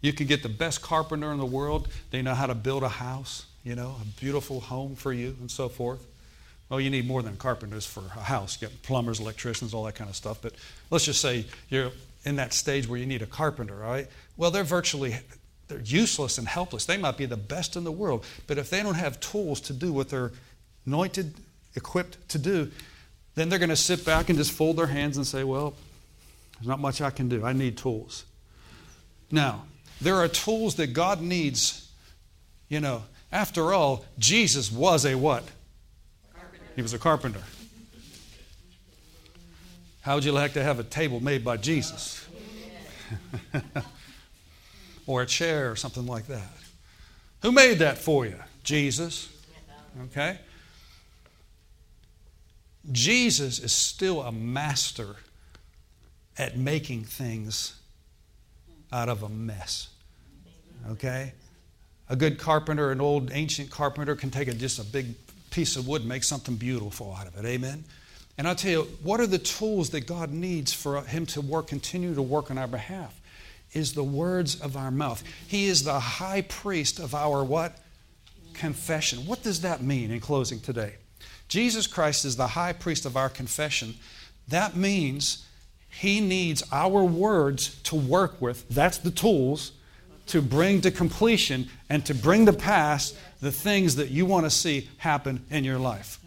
[0.01, 1.89] You could get the best carpenter in the world.
[2.11, 5.51] They know how to build a house, you know, a beautiful home for you and
[5.51, 6.07] so forth.
[6.71, 8.61] Well, you need more than carpenters for a house.
[8.61, 10.41] You get plumbers, electricians, all that kind of stuff.
[10.41, 10.55] But
[10.91, 11.91] let's just say you're
[12.25, 14.07] in that stage where you need a carpenter, right?
[14.37, 15.17] Well, they're virtually
[15.69, 16.85] they're useless and helpless.
[16.85, 19.73] They might be the best in the world, but if they don't have tools to
[19.73, 20.33] do what they're
[20.85, 21.33] anointed,
[21.81, 22.71] equipped to do,
[23.35, 25.75] then they're going to sit back and just fold their hands and say, "Well,
[26.55, 27.45] there's not much I can do.
[27.45, 28.25] I need tools."
[29.31, 29.65] Now,
[30.01, 31.89] there are tools that God needs.
[32.69, 33.03] You know,
[33.33, 35.45] after all, Jesus was a what?
[36.77, 37.43] He was a carpenter.
[40.03, 42.27] How would you like to have a table made by Jesus?
[45.07, 46.53] or a chair or something like that.
[47.43, 48.39] Who made that for you?
[48.63, 49.29] Jesus.
[50.07, 50.39] Okay?
[52.93, 55.17] Jesus is still a master
[56.39, 57.75] at making things
[58.93, 59.89] out of a mess.
[60.91, 61.33] Okay?
[62.09, 65.15] A good carpenter, an old ancient carpenter, can take a, just a big
[65.51, 67.47] piece of wood and make something beautiful out of it.
[67.47, 67.85] Amen?
[68.39, 71.67] And I'll tell you, what are the tools that God needs for Him to work,
[71.67, 73.15] continue to work on our behalf?
[73.73, 75.23] Is the words of our mouth.
[75.47, 77.79] He is the high priest of our what?
[78.55, 79.27] Confession.
[79.27, 80.95] What does that mean in closing today?
[81.51, 83.97] Jesus Christ is the high priest of our confession.
[84.49, 85.45] That means
[85.91, 88.67] He needs our words to work with.
[88.69, 89.73] That's the tools
[90.29, 94.51] to bring to completion and to bring to pass the things that you want to
[94.51, 96.21] see happen in your life.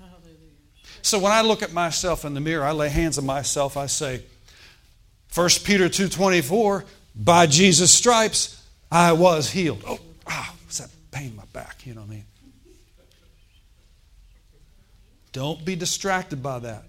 [1.01, 3.85] So when I look at myself in the mirror, I lay hands on myself, I
[3.85, 4.23] say,
[5.33, 8.61] 1 Peter 2.24, by Jesus' stripes,
[8.91, 9.83] I was healed.
[9.87, 11.85] Oh, ah, what's that pain in my back?
[11.85, 12.25] You know what I mean?
[15.33, 16.85] Don't be distracted by that.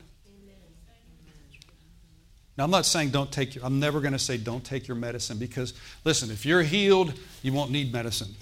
[2.57, 4.97] Now, I'm not saying don't take your, I'm never going to say don't take your
[4.97, 5.75] medicine because,
[6.05, 8.33] listen, if you're healed, you won't need medicine.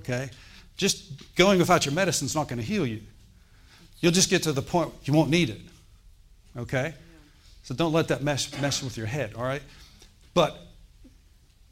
[0.00, 0.30] Okay?
[0.76, 3.02] Just going without your medicine is not going to heal you.
[4.00, 5.60] You'll just get to the point you won't need it.
[6.56, 6.94] Okay?
[7.62, 9.62] So don't let that mess, mess with your head, all right?
[10.34, 10.58] But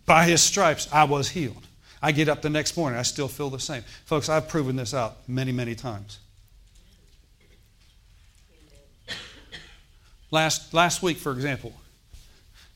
[0.07, 1.67] by his stripes, I was healed.
[2.01, 3.83] I get up the next morning, I still feel the same.
[4.05, 6.19] Folks, I've proven this out many, many times.
[10.31, 11.73] Last, last week, for example,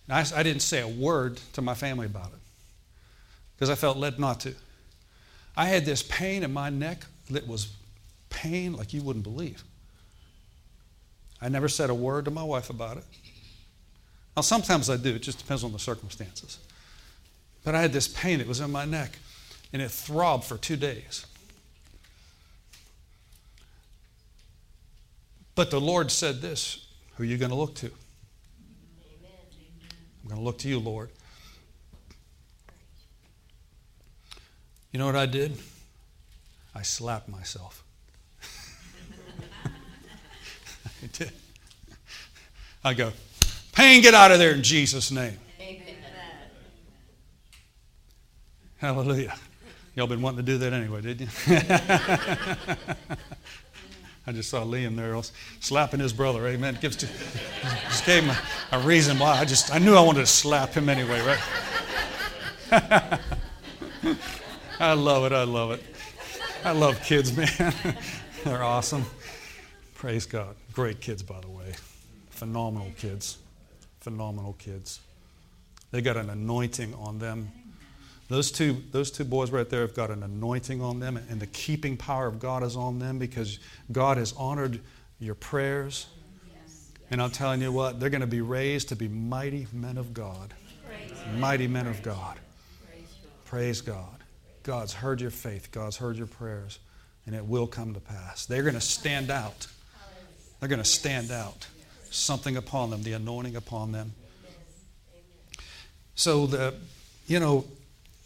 [0.08, 2.38] I, I didn't say a word to my family about it
[3.54, 4.54] because I felt led not to.
[5.56, 7.72] I had this pain in my neck that was
[8.28, 9.62] pain like you wouldn't believe.
[11.40, 13.04] I never said a word to my wife about it.
[14.36, 16.58] Now, sometimes I do, it just depends on the circumstances.
[17.62, 19.18] But I had this pain that was in my neck,
[19.72, 21.24] and it throbbed for two days.
[25.54, 26.83] But the Lord said this
[27.16, 27.86] Who are you going to look to?
[27.86, 27.92] I'm
[30.28, 31.10] going to look to you, Lord.
[34.90, 35.56] You know what I did?
[36.74, 37.84] I slapped myself.
[39.64, 41.30] I did.
[42.82, 43.12] I go,
[43.72, 45.38] pain, get out of there in Jesus' name.
[45.60, 45.80] Amen.
[48.78, 49.34] Hallelujah.
[49.94, 53.16] Y'all been wanting to do that anyway, didn't you?
[54.26, 55.20] I just saw Liam there
[55.60, 56.46] slapping his brother.
[56.46, 56.78] Amen.
[56.80, 57.08] Gives to,
[57.88, 59.38] just gave him a, a, reason why.
[59.38, 61.40] I just I knew I wanted to slap him anyway, right?
[64.80, 65.32] I love it.
[65.32, 65.82] I love it.
[66.64, 67.74] I love kids, man.
[68.44, 69.04] They're awesome.
[69.94, 70.56] Praise God.
[70.72, 71.74] Great kids, by the way.
[72.30, 73.38] Phenomenal kids.
[74.00, 75.00] Phenomenal kids.
[75.90, 77.52] They got an anointing on them
[78.34, 81.46] those two, those two boys right there have got an anointing on them, and the
[81.46, 83.60] keeping power of God is on them because
[83.92, 84.80] God has honored
[85.20, 86.06] your prayers.
[87.12, 90.12] And I'm telling you what, they're going to be raised to be mighty men of
[90.12, 90.52] God.
[91.36, 92.40] Mighty men of God.
[93.44, 94.24] Praise God.
[94.64, 96.80] God's heard your faith, God's heard your prayers,
[97.26, 98.46] and it will come to pass.
[98.46, 99.68] They're going to stand out.
[100.58, 101.68] They're going to stand out.
[102.10, 104.12] Something upon them, the anointing upon them.
[106.16, 106.74] So the,
[107.28, 107.64] you know,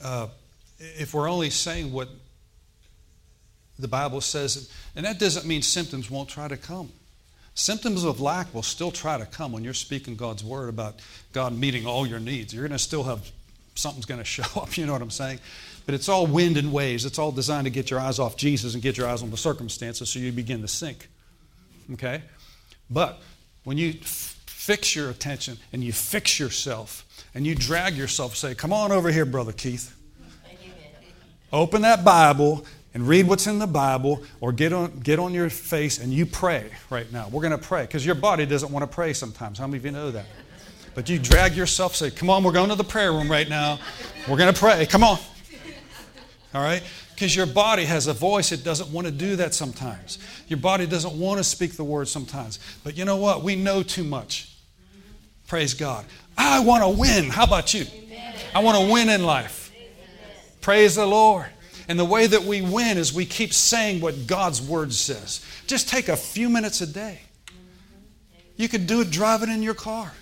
[0.03, 0.29] uh,
[0.79, 2.09] if we're only saying what
[3.79, 6.91] the Bible says, and that doesn't mean symptoms won't try to come.
[7.55, 11.01] Symptoms of lack will still try to come when you're speaking God's word about
[11.33, 12.55] God meeting all your needs.
[12.55, 13.31] You're going to still have
[13.75, 15.41] something's going to show up, you know what I'm saying?
[15.87, 17.05] But it's all wind and waves.
[17.05, 19.37] It's all designed to get your eyes off Jesus and get your eyes on the
[19.37, 21.09] circumstances so you begin to sink.
[21.95, 22.23] Okay?
[22.91, 23.21] But
[23.65, 23.95] when you
[24.69, 29.11] fix your attention and you fix yourself and you drag yourself, say, Come on over
[29.11, 29.97] here, Brother Keith.
[31.51, 35.49] Open that Bible and read what's in the Bible or get on, get on your
[35.49, 37.31] face and you pray right now.
[37.31, 39.59] We're going to pray because your body doesn't want to pray sometimes.
[39.59, 40.27] How many of you know that?
[40.95, 43.79] But you drag yourself, say, Come on, we're going to the prayer room right now.
[44.29, 44.85] We're going to pray.
[44.85, 45.19] Come on.
[46.53, 46.83] All right?
[47.15, 50.19] Because your body has a voice, it doesn't want to do that sometimes.
[50.47, 52.59] Your body doesn't want to speak the word sometimes.
[52.85, 53.43] But you know what?
[53.43, 54.57] We know too much.
[55.49, 56.05] Praise God.
[56.37, 57.31] I want to win.
[57.31, 57.87] How about you?
[58.55, 59.73] I want to win in life.
[60.61, 61.47] Praise the Lord.
[61.89, 65.45] And the way that we win is we keep saying what God's word says.
[65.67, 67.21] Just take a few minutes a day.
[68.57, 70.13] You could do it driving in your car.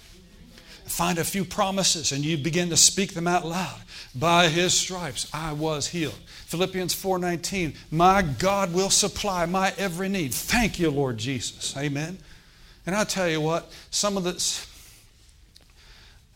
[0.84, 3.80] Find a few promises and you begin to speak them out loud.
[4.14, 6.18] By his stripes I was healed.
[6.46, 10.32] Philippians 4:19, my God will supply my every need.
[10.32, 11.76] Thank you, Lord Jesus.
[11.76, 12.18] Amen.
[12.86, 14.38] And I tell you what, some of the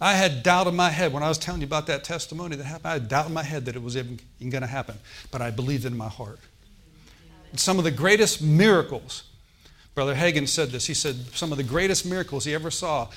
[0.01, 2.65] I had doubt in my head when I was telling you about that testimony that
[2.65, 2.87] happened.
[2.87, 4.97] I had doubt in my head that it was even, going to happen,
[5.31, 6.39] but I believed it in my heart.
[7.51, 9.25] And some of the greatest miracles,
[9.95, 10.87] Brother Hagin said this.
[10.87, 13.09] He said some of the greatest miracles he ever saw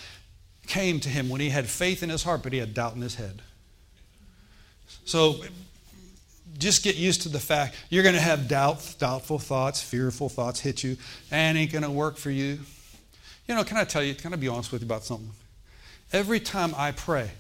[0.68, 3.02] came to him when he had faith in his heart, but he had doubt in
[3.02, 3.42] his head.
[5.06, 5.38] So
[6.58, 10.60] just get used to the fact you're going to have doubt, doubtful thoughts, fearful thoughts
[10.60, 10.98] hit you,
[11.32, 12.60] and ain't going to work for you.
[13.48, 15.32] You know, can I tell you, can I be honest with you about something?
[16.14, 17.32] Every time I pray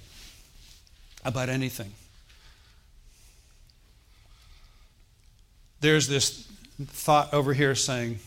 [1.23, 1.91] about anything,
[5.79, 6.51] there's this
[6.85, 8.17] thought over here saying,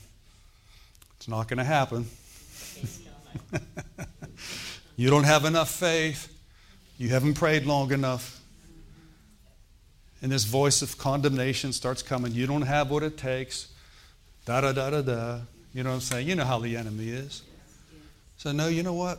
[1.17, 2.07] it's not going to happen.
[4.97, 6.33] you don't have enough faith.
[6.97, 8.41] You haven't prayed long enough.
[10.23, 12.33] And this voice of condemnation starts coming.
[12.33, 13.67] You don't have what it takes.
[14.45, 15.39] Da da da da da.
[15.75, 16.29] You know what I'm saying?
[16.29, 17.43] You know how the enemy is.
[18.39, 19.19] So, no, you know what?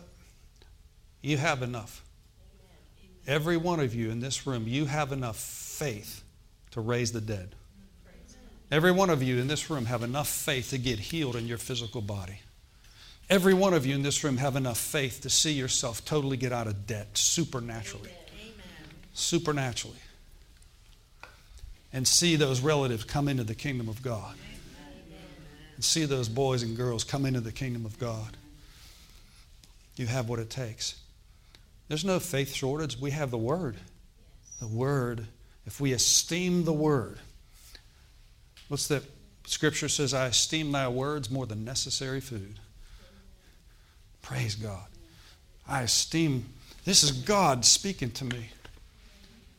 [1.28, 2.05] You have enough.
[3.28, 6.23] Every one of you in this room, you have enough faith
[6.71, 7.53] to raise the dead.
[8.71, 11.57] Every one of you in this room have enough faith to get healed in your
[11.57, 12.39] physical body.
[13.30, 16.53] Every one of you in this room have enough faith to see yourself totally get
[16.53, 18.11] out of debt supernaturally.
[19.13, 19.99] Supernaturally.
[21.91, 24.38] And see those relatives come into the kingdom of God.
[25.75, 28.38] And see those boys and girls come into the kingdom of God.
[29.97, 30.95] You have what it takes.
[31.88, 32.99] There's no faith shortage.
[32.99, 33.77] We have the Word.
[34.59, 35.25] The Word.
[35.65, 37.19] If we esteem the Word,
[38.67, 39.03] what's that?
[39.45, 42.59] Scripture says, I esteem thy words more than necessary food.
[44.21, 44.88] Praise God.
[45.65, 46.45] I esteem,
[46.83, 48.49] this is God speaking to me.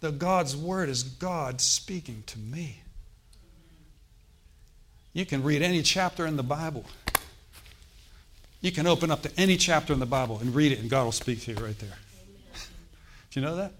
[0.00, 2.82] The God's Word is God speaking to me.
[5.14, 6.84] You can read any chapter in the Bible.
[8.60, 11.04] You can open up to any chapter in the Bible and read it, and God
[11.04, 11.96] will speak to you right there.
[13.38, 13.70] You know that?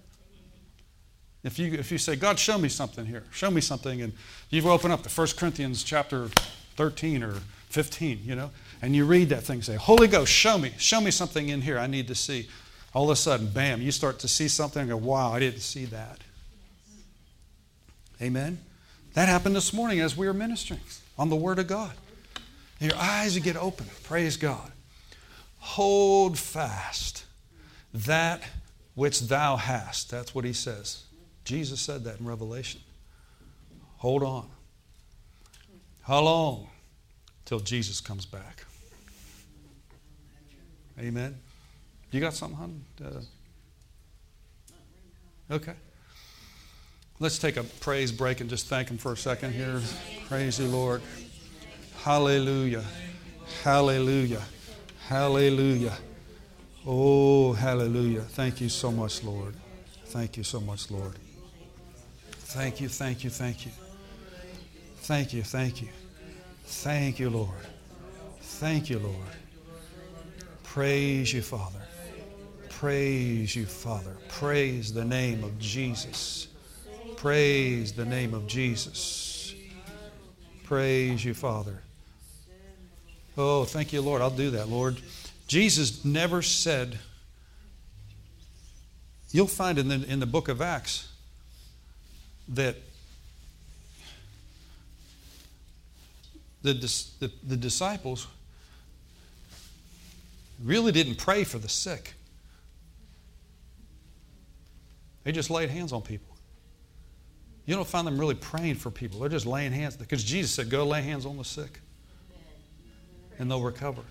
[1.43, 4.13] If you, if you say, God, show me something here, show me something, and
[4.49, 6.29] you've opened up to 1 Corinthians chapter
[6.77, 7.33] 13 or
[7.67, 8.51] 15, you know,
[8.81, 11.77] and you read that thing, say, Holy Ghost, show me, show me something in here
[11.77, 12.47] I need to see.
[12.93, 15.59] All of a sudden, bam, you start to see something and go, wow, I didn't
[15.59, 16.19] see that.
[18.21, 18.59] Amen?
[19.13, 20.79] That happened this morning as we were ministering
[21.17, 21.91] on the Word of God.
[22.79, 23.87] Your eyes get open.
[24.03, 24.71] Praise God.
[25.57, 27.25] Hold fast
[27.93, 28.41] that
[28.99, 30.11] which thou hast.
[30.11, 31.03] That's what he says.
[31.45, 32.81] Jesus said that in Revelation.
[33.99, 34.49] Hold on.
[36.01, 36.67] How long?
[37.45, 38.65] Till Jesus comes back.
[40.99, 41.37] Amen.
[42.11, 42.83] You got something, hon?
[43.01, 43.21] Uh,
[45.53, 45.75] okay.
[47.21, 49.81] Let's take a praise break and just thank Him for a second here.
[50.27, 51.01] Praise the Lord.
[52.03, 52.83] Hallelujah.
[53.63, 54.43] Hallelujah.
[55.07, 55.97] Hallelujah.
[56.87, 58.21] Oh, hallelujah.
[58.21, 59.53] Thank you so much, Lord.
[60.05, 61.15] Thank you so much, Lord.
[62.31, 63.71] Thank you, thank you, thank you.
[65.01, 65.89] Thank you, thank you.
[66.65, 67.67] Thank you, Lord.
[68.41, 69.15] Thank you, Lord.
[70.63, 71.81] Praise you, Father.
[72.69, 74.15] Praise you, Father.
[74.29, 76.47] Praise the name of Jesus.
[77.17, 79.53] Praise the name of Jesus.
[80.63, 81.81] Praise you, Father.
[83.37, 84.21] Oh, thank you, Lord.
[84.21, 84.97] I'll do that, Lord.
[85.49, 86.99] Jesus never said,
[89.31, 91.11] you'll find in the, in the book of Acts
[92.49, 92.75] that
[96.61, 98.27] the, the, the disciples
[100.63, 102.13] really didn't pray for the sick.
[105.23, 106.37] They just laid hands on people.
[107.65, 109.19] You don't find them really praying for people.
[109.19, 111.79] They're just laying hands because Jesus said, Go lay hands on the sick
[113.39, 114.03] and they'll recover.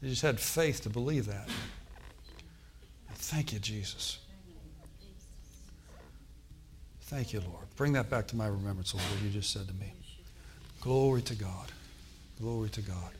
[0.00, 1.48] They just had faith to believe that.
[3.14, 4.18] Thank you, Jesus.
[7.02, 7.64] Thank you, Lord.
[7.76, 9.92] Bring that back to my remembrance, Lord, what you just said to me.
[10.80, 11.72] Glory to God.
[12.40, 13.12] Glory to God.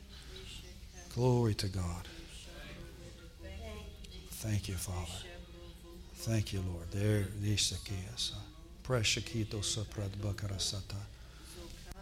[1.15, 2.07] Glory to God.
[4.29, 5.19] Thank you, Father.
[6.15, 6.91] Thank you, Lord.
[6.91, 8.35] There, Nisakiyasa.
[8.83, 10.95] Preshakito saprad bakarasata.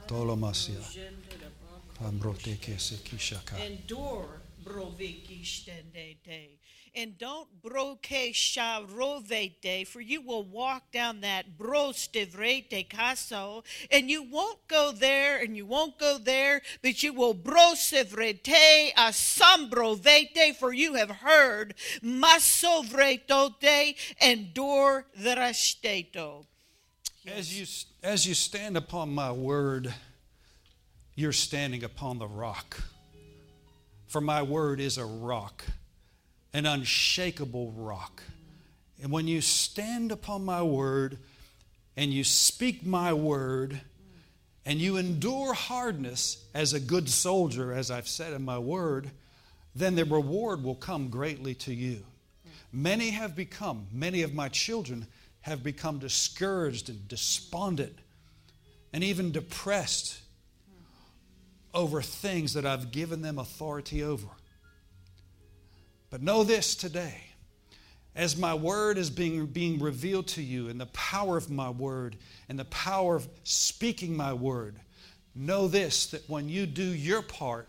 [0.07, 0.83] Tolomasia.
[2.59, 3.57] Kese kishaka.
[3.65, 4.27] Endure
[6.95, 14.65] and don't broke sharovete, for you will walk down that brostivrete caso, and you won't
[14.67, 21.11] go there and you won't go there, but you will brostivrete asombrovete, for you have
[21.11, 26.45] heard masovretote endure drasteto.
[27.27, 27.65] As you,
[28.03, 29.93] as you stand upon my word,
[31.15, 32.83] you're standing upon the rock.
[34.15, 35.65] For my word is a rock,
[36.53, 38.23] an unshakable rock.
[39.03, 41.17] And when you stand upon my word
[41.97, 43.81] and you speak my word
[44.65, 49.11] and you endure hardness as a good soldier, as I've said in my word,
[49.75, 52.01] then the reward will come greatly to you.
[52.71, 55.07] Many have become, many of my children
[55.41, 57.97] have become discouraged and despondent
[58.93, 60.21] and even depressed
[61.75, 64.27] over things that I've given them authority over.
[66.09, 67.21] But know this today
[68.15, 72.15] as my word is being, being revealed to you and the power of my word
[72.47, 74.79] and the power of speaking my word,
[75.35, 77.67] know this that when you do your part,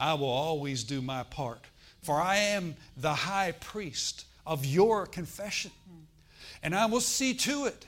[0.00, 1.60] I will always do my part.
[2.02, 5.70] For I am the high priest of your confession.
[6.62, 7.86] And I will see to it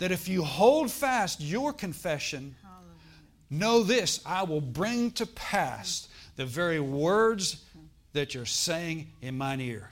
[0.00, 2.56] that if you hold fast your confession,
[3.50, 7.64] Know this I will bring to pass the very words
[8.12, 9.90] that you're saying in mine ear.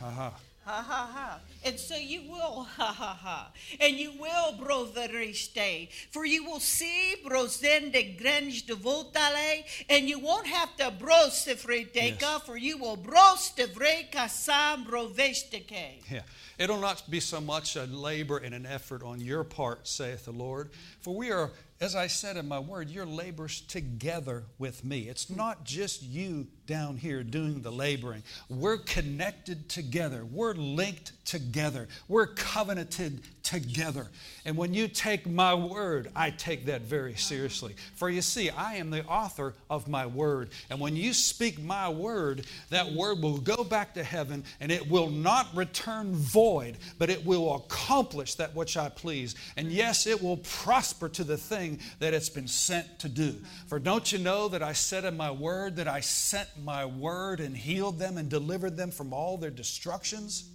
[0.00, 0.32] Ha ha.
[0.64, 1.38] Ha ha ha.
[1.64, 3.50] And so you will, ha ha ha.
[3.80, 5.88] And you will, broveriste.
[6.10, 12.20] For you will see, brozen de grange de votale, and you won't have to brosifreteka,
[12.20, 12.42] yes.
[12.42, 16.08] for you will brostivreka sam brovesteke.
[16.10, 16.22] Yeah.
[16.58, 20.32] It'll not be so much a labor and an effort on your part, saith the
[20.32, 20.70] Lord.
[21.02, 21.50] For we are
[21.82, 25.08] as I said in my word, your labors together with me.
[25.08, 28.22] It's not just you down here doing the laboring.
[28.48, 30.24] We're connected together.
[30.24, 31.88] We're linked together.
[32.06, 34.06] We're covenanted together.
[34.44, 37.74] And when you take my word, I take that very seriously.
[37.96, 40.50] For you see, I am the author of my word.
[40.70, 44.88] And when you speak my word, that word will go back to heaven and it
[44.88, 49.34] will not return void, but it will accomplish that which I please.
[49.56, 53.34] And yes, it will prosper to the thing that it's been sent to do.
[53.66, 57.40] For don't you know that I said in my word that I sent my word
[57.40, 60.48] and healed them and delivered them from all their destructions?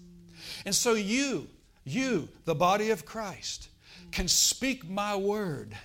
[0.65, 1.47] And so you,
[1.83, 3.69] you, the body of Christ,
[4.11, 5.75] can speak my word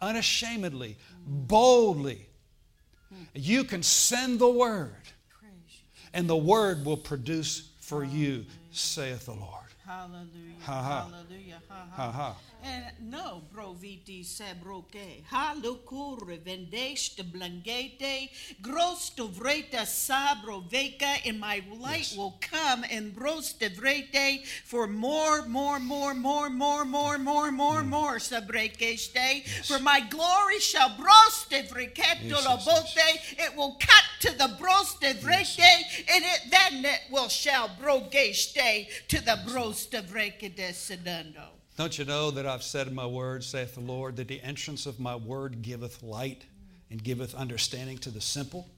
[0.00, 0.96] unashamedly,
[1.26, 2.26] boldly,
[3.34, 4.94] You can send the word,
[6.14, 9.60] and the word will produce for you, saith the Lord.
[9.84, 10.54] Hallelujah.
[10.60, 11.10] Ha, ha.
[11.10, 11.62] Hallelujah.
[11.68, 12.02] Ha ha.
[12.02, 12.36] Ha ha.
[12.62, 15.24] And no, bro viti se broke.
[15.30, 18.28] Halukur vendeste blangete.
[18.60, 21.26] Gross to vreta sabro veka.
[21.26, 26.84] And my light will come and bros de vrete for more, more, more, more, more,
[26.84, 27.88] more, more, more, mm.
[27.88, 29.66] more sabrekeste.
[29.66, 33.46] For my glory shall bros de vreketo Yes, lo yes, bote.
[33.46, 35.60] It will cut to the bros de vrete.
[36.12, 41.59] And it then it will shall brogeste to the bros de vreke de sedando.
[41.80, 44.84] Don't you know that I've said in my word, saith the Lord, that the entrance
[44.84, 46.44] of my word giveth light
[46.90, 48.68] and giveth understanding to the simple?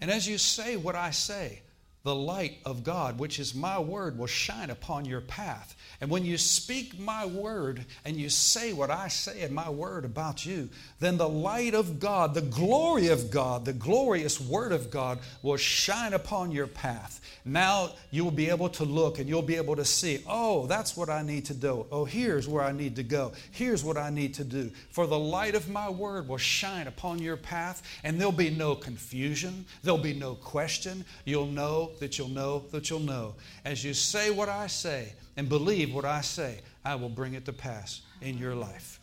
[0.00, 1.62] And as you say what I say,
[2.04, 5.74] the light of God, which is my word, will shine upon your path.
[6.02, 10.04] And when you speak my word and you say what I say in my word
[10.04, 10.68] about you,
[11.00, 15.56] then the light of God, the glory of God, the glorious word of God will
[15.56, 17.22] shine upon your path.
[17.46, 20.98] Now you will be able to look and you'll be able to see, oh, that's
[20.98, 21.86] what I need to do.
[21.90, 23.32] Oh, here's where I need to go.
[23.50, 24.70] Here's what I need to do.
[24.90, 28.74] For the light of my word will shine upon your path, and there'll be no
[28.74, 29.64] confusion.
[29.82, 31.06] There'll be no question.
[31.24, 33.34] You'll know that you'll know that you'll know.
[33.64, 37.44] As you say what I say and believe what I say, I will bring it
[37.46, 39.00] to pass in your life.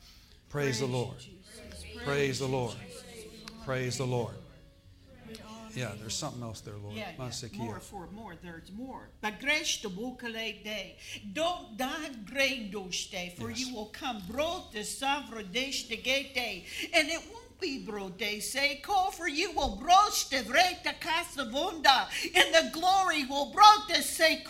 [0.50, 1.16] Praise the Lord.
[2.04, 2.76] Praise the Lord.
[3.66, 4.36] Praise the Lord.
[5.76, 6.96] Yeah, there's something else there, Lord.
[6.96, 7.58] Yeah, yeah.
[7.58, 8.36] More for more.
[8.42, 9.10] There's more.
[9.24, 10.98] Bagresh to bukale day.
[11.34, 12.72] Don't dan grain
[13.12, 13.60] day, for Yes.
[13.60, 16.66] you will come bro to savra desh de gate day.
[16.94, 21.46] And it won't be bro day say, call for you will broach de vreta casa
[21.46, 22.08] vunda.
[22.36, 24.44] And the glory will bro to say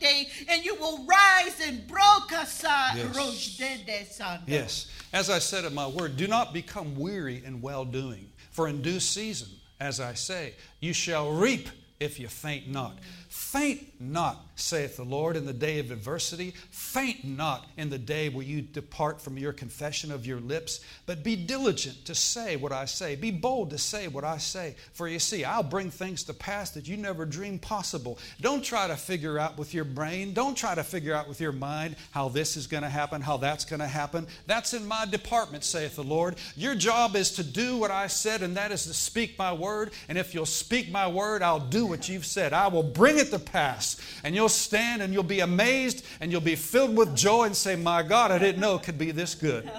[0.00, 3.16] day, and you will rise and bro casa Yes.
[3.16, 4.42] rosh de de sanda.
[4.46, 4.88] Yes.
[5.12, 8.82] As I said in my word, do not become weary in well doing, for in
[8.82, 9.48] due season,
[9.80, 11.68] as I say, you shall reap
[12.00, 12.98] if you faint not.
[13.36, 16.54] Faint not, saith the Lord, in the day of adversity.
[16.70, 21.22] Faint not in the day where you depart from your confession of your lips, but
[21.22, 23.14] be diligent to say what I say.
[23.14, 24.74] Be bold to say what I say.
[24.94, 28.18] For you see, I'll bring things to pass that you never dreamed possible.
[28.40, 31.52] Don't try to figure out with your brain, don't try to figure out with your
[31.52, 34.26] mind how this is going to happen, how that's going to happen.
[34.46, 36.36] That's in my department, saith the Lord.
[36.56, 39.92] Your job is to do what I said, and that is to speak my word.
[40.08, 42.52] And if you'll speak my word, I'll do what you've said.
[42.54, 44.00] I will bring it to pass.
[44.24, 47.76] And you'll stand and you'll be amazed and you'll be filled with joy and say,
[47.76, 49.70] My God, I didn't know it could be this good.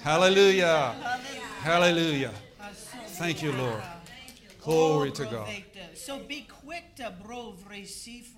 [0.00, 0.94] Hallelujah.
[1.60, 2.32] Hallelujah.
[3.20, 3.82] Thank you, Lord.
[4.62, 5.48] Glory to God.
[5.94, 8.30] So be quick to bro receive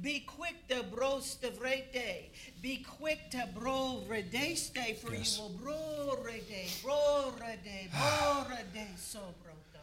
[0.00, 2.30] Be quick to bro stevrete.
[2.60, 5.36] Be quick to bro redeste for Yes.
[5.36, 9.80] you will bro rede, bro rede, bro rede so brota.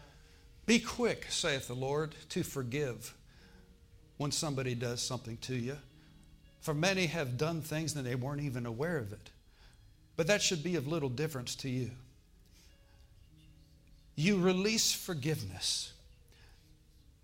[0.66, 3.14] Be quick, saith the Lord, to forgive
[4.18, 5.78] when somebody does something to you.
[6.62, 9.30] For many have done things and they weren't even aware of it.
[10.16, 11.92] But that should be of little difference to you.
[14.16, 15.92] You release forgiveness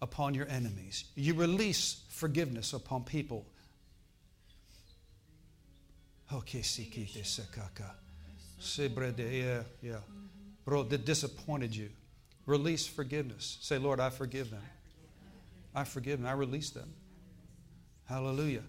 [0.02, 1.06] upon your enemies.
[1.16, 3.46] You release forgiveness upon people.
[6.34, 7.92] Okay, sikite sekaka.
[8.60, 10.00] Sibrede, yeah, yeah.
[10.66, 11.90] Bro, that disappointed you.
[12.46, 13.58] Release forgiveness.
[13.62, 14.62] Say, Lord, I forgive them.
[15.76, 16.28] I forgive them.
[16.28, 16.90] I release them.
[18.06, 18.64] Hallelujah.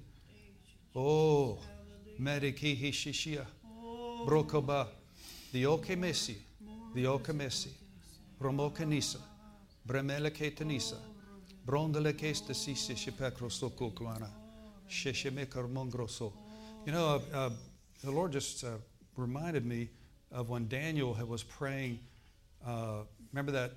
[0.94, 1.58] Oh,
[2.20, 3.46] mediki hishishia.
[4.26, 4.88] Brokoba.
[5.52, 6.36] The okemesi.
[6.94, 7.70] The okemesi.
[8.40, 9.18] Bromokanisa.
[9.86, 10.96] Bremele ketanisa.
[11.66, 13.70] Brondele kesta sisi shipekroso
[15.68, 16.32] mongroso.
[16.86, 17.50] You know, uh, uh,
[18.02, 18.78] the Lord just uh,
[19.16, 19.90] reminded me
[20.32, 21.98] of when Daniel was praying.
[22.66, 23.02] Uh,
[23.32, 23.72] remember that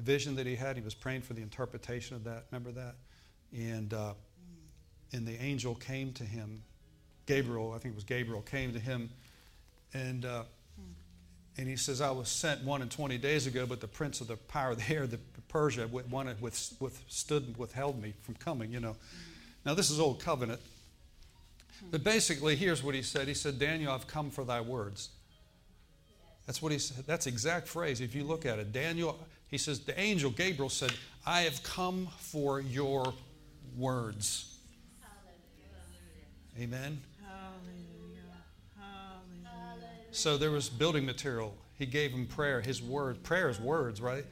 [0.00, 0.76] vision that he had?
[0.76, 2.44] He was praying for the interpretation of that.
[2.50, 2.94] Remember that?
[3.52, 4.14] And, uh,
[5.12, 6.62] and the angel came to him.
[7.26, 9.10] Gabriel, I think it was Gabriel, came to him.
[9.92, 10.44] And, uh,
[11.56, 14.28] and he says, I was sent one and 20 days ago, but the prince of
[14.28, 15.18] the power of the air, the
[15.48, 18.96] Persia, wanted, with, withstood and withheld me from coming, you know.
[19.66, 20.60] Now, this is Old Covenant.
[21.90, 23.26] But basically, here's what he said.
[23.26, 25.10] He said, Daniel, I've come for thy words.
[26.46, 27.04] That's what he said.
[27.06, 28.00] That's exact phrase.
[28.00, 29.18] If you look at it, Daniel,
[29.50, 30.92] he says, the angel Gabriel said,
[31.26, 33.12] I have come for your
[33.76, 34.58] words.
[36.58, 37.00] Amen.
[37.22, 38.20] Hallelujah.
[38.78, 40.04] Hallelujah.
[40.12, 41.54] So there was building material.
[41.76, 43.22] He gave him prayer, his word.
[43.22, 44.24] Prayer is words, right?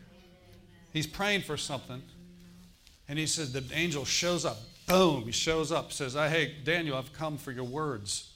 [0.93, 2.03] He's praying for something.
[3.09, 4.59] And he says, the angel shows up.
[4.87, 8.33] Boom, he shows up, says, I, Hey, Daniel, I've come for your words.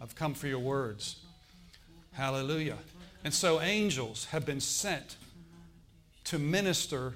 [0.00, 1.24] I've come for your words.
[2.12, 2.78] Hallelujah.
[3.24, 5.16] And so angels have been sent
[6.28, 7.14] to minister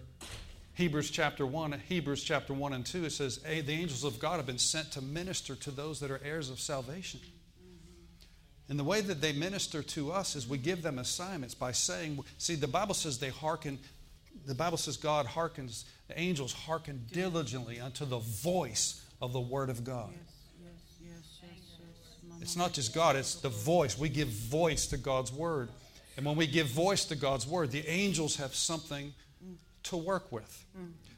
[0.73, 4.39] Hebrews chapter 1, Hebrews chapter 1 and 2, it says, hey, the angels of God
[4.39, 7.21] have been sent to minister to those that are heirs of salvation.
[8.71, 12.25] And the way that they minister to us is we give them assignments by saying,
[12.39, 13.79] see, the Bible says they hearken,
[14.47, 19.69] the Bible says God hearkens, the angels hearken diligently unto the voice of the Word
[19.69, 20.15] of God.
[22.41, 23.99] It's not just God, it's the voice.
[23.99, 25.69] We give voice to God's Word.
[26.17, 29.13] And when we give voice to God's Word, the angels have something
[29.85, 30.65] to work with.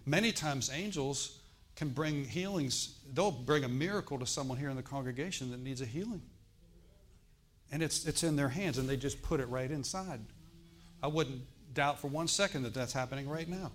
[0.07, 1.39] Many times, angels
[1.77, 5.81] can bring healings, they'll bring a miracle to someone here in the congregation that needs
[5.81, 6.23] a healing.
[7.73, 10.21] And it's, it's in their hands, and they just put it right inside.
[11.03, 11.43] I wouldn't
[11.75, 13.73] doubt for one second that that's happening right now.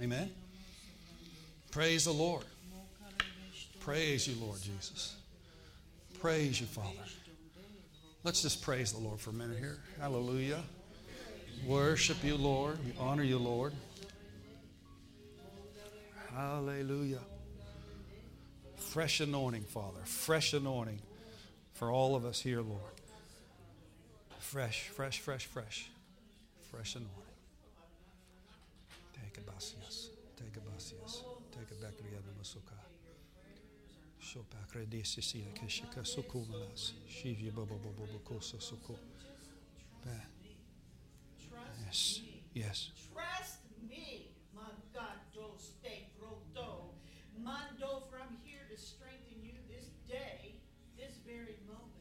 [0.00, 0.30] Amen.
[1.72, 2.44] Praise the Lord.
[3.80, 5.16] Praise you, Lord Jesus.
[6.20, 6.88] Praise you, Father.
[8.24, 9.78] Let's just praise the Lord for a minute here.
[10.00, 10.62] Hallelujah.
[11.66, 12.78] Worship you, Lord.
[12.84, 13.72] We honor you, Lord.
[16.34, 17.20] Hallelujah.
[18.76, 20.00] Fresh anointing, Father.
[20.04, 21.00] Fresh anointing
[21.74, 22.80] for all of us here, Lord.
[24.38, 25.90] Fresh, fresh, fresh, fresh.
[26.70, 27.22] Fresh anointing.
[29.46, 30.08] Basias.
[30.08, 30.11] Take
[38.58, 38.96] Suku.
[41.84, 42.20] Yes.
[42.54, 42.90] Yes.
[43.12, 44.32] Trust me,
[48.44, 50.54] here to strengthen you this day,
[50.96, 51.92] this very moment.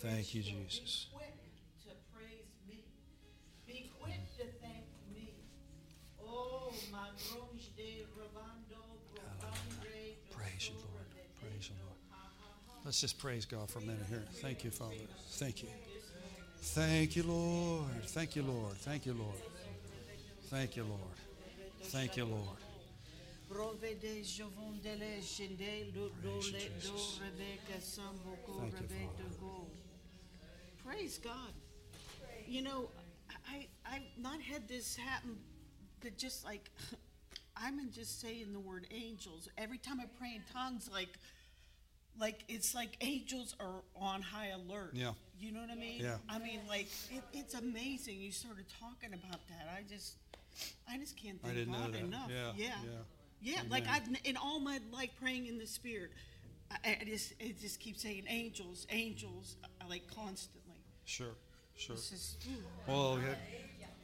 [0.00, 1.05] Thank you, Jesus.
[12.86, 14.22] Let's just praise God for a minute here.
[14.34, 14.94] Thank you, Father.
[15.30, 15.68] Thank you.
[16.60, 18.04] Thank you, Lord.
[18.04, 18.76] Thank you, Lord.
[18.76, 19.34] Thank you, Lord.
[20.44, 21.00] Thank you, Lord.
[21.82, 22.58] Thank you, Lord.
[23.50, 27.20] Provede jovondele shinde do do Praise you, le do Jesus.
[27.24, 29.36] Rebecca sambo ko Thank you, Rebecca Father.
[29.40, 29.66] go.
[30.84, 31.52] Praise God.
[32.46, 32.88] You know,
[33.48, 35.36] I I've not had this happen,
[36.00, 36.70] but just like
[37.56, 41.18] I'm just saying the word angels every time I pray in tongues, like
[42.18, 44.90] like it's like angels are on high alert.
[44.94, 45.12] Yeah.
[45.38, 46.00] You know what I mean?
[46.00, 46.16] Yeah.
[46.28, 48.20] I mean, like it, it's amazing.
[48.20, 49.68] You started talking about that.
[49.76, 50.14] I just,
[50.90, 52.00] I just can't I thank didn't know that.
[52.00, 52.30] enough.
[52.30, 52.90] Yeah, yeah, yeah.
[53.42, 56.10] Yeah, Like I've in all my life praying in the spirit,
[56.70, 60.76] I, I just it just keeps saying angels, angels, uh, like constantly.
[61.04, 61.34] Sure,
[61.76, 61.96] sure.
[61.96, 62.46] Just.
[62.88, 63.20] Well,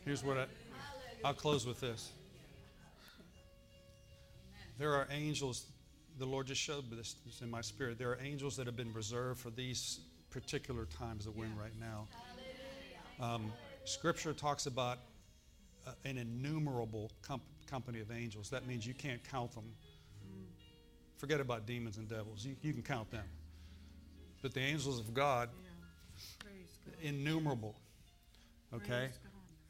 [0.04, 0.46] here's what I,
[1.24, 2.10] I'll close with this.
[4.78, 5.66] There are angels,
[6.18, 7.98] the Lord just showed me this in my spirit.
[7.98, 11.78] There are angels that have been reserved for these particular times that we're in right
[11.78, 12.08] now.
[13.20, 13.52] Um,
[13.84, 14.98] scripture talks about
[15.86, 18.50] uh, an innumerable com- company of angels.
[18.50, 19.64] That means you can't count them.
[21.16, 22.44] Forget about demons and devils.
[22.44, 23.24] You, you can count them.
[24.42, 25.50] But the angels of God,
[27.00, 27.76] innumerable.
[28.74, 29.10] Okay?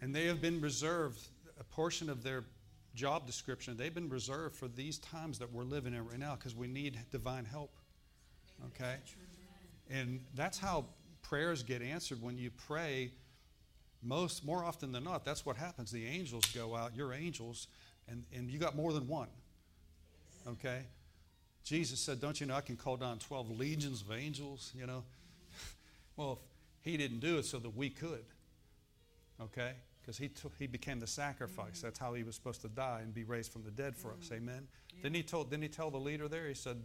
[0.01, 1.21] And they have been reserved,
[1.61, 2.45] a portion of their
[2.95, 6.55] job description, they've been reserved for these times that we're living in right now because
[6.55, 7.75] we need divine help.
[8.67, 8.97] Okay?
[9.91, 10.87] And that's how
[11.23, 13.13] prayers get answered when you pray.
[14.03, 15.93] Most, more often than not, that's what happens.
[15.93, 17.69] The angels go out, your angels,
[18.09, 19.29] and, and you got more than one.
[20.47, 20.81] Okay?
[21.63, 24.73] Jesus said, Don't you know I can call down 12 legions of angels?
[24.75, 25.05] You know?
[26.15, 26.41] Well,
[26.83, 28.25] he didn't do it so that we could.
[29.41, 29.73] Okay?
[30.03, 31.81] Because he, took, he became the sacrifice.
[31.81, 34.31] That's how he was supposed to die and be raised from the dead for us.
[34.33, 34.67] Amen?
[35.01, 36.49] Didn't, he told, didn't he tell the leader there?
[36.49, 36.83] He said,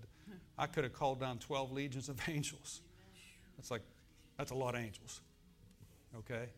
[0.57, 2.81] I could have called down 12 legions of angels.
[3.57, 3.81] That's like,
[4.37, 5.21] that's a lot of angels.
[6.15, 6.49] Okay?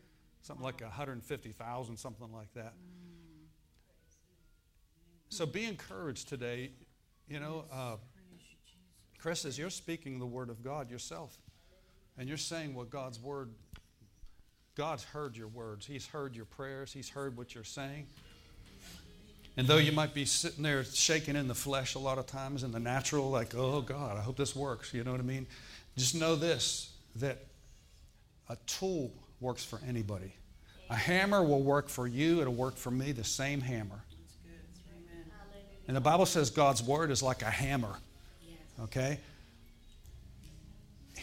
[0.41, 2.73] Something like 150,000, something like that.
[5.29, 6.71] So be encouraged today.
[7.29, 7.95] You know, uh,
[9.19, 11.37] Chris, as you're speaking the word of God yourself,
[12.17, 13.51] and you're saying what God's word,
[14.79, 15.85] God's heard your words.
[15.85, 16.93] He's heard your prayers.
[16.93, 18.07] He's heard what you're saying.
[19.57, 22.63] And though you might be sitting there shaking in the flesh a lot of times
[22.63, 24.93] in the natural, like, oh God, I hope this works.
[24.93, 25.47] You know what I mean?
[25.97, 27.39] Just know this that
[28.47, 29.11] a tool
[29.41, 30.33] works for anybody.
[30.89, 34.01] A hammer will work for you, it'll work for me, the same hammer.
[35.89, 37.97] And the Bible says God's word is like a hammer.
[38.83, 39.19] Okay?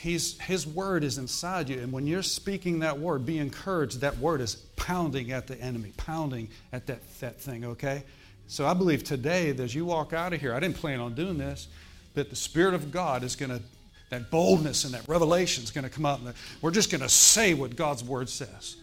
[0.06, 1.80] He's, his word is inside you.
[1.80, 4.02] And when you're speaking that word, be encouraged.
[4.02, 8.04] That word is pounding at the enemy, pounding at that, that thing, okay?
[8.46, 11.16] So I believe today, that as you walk out of here, I didn't plan on
[11.16, 11.66] doing this,
[12.14, 13.60] that the Spirit of God is going to
[14.10, 16.20] that boldness and that revelation is going to come out.
[16.20, 18.76] And we're just going to say what God's word says.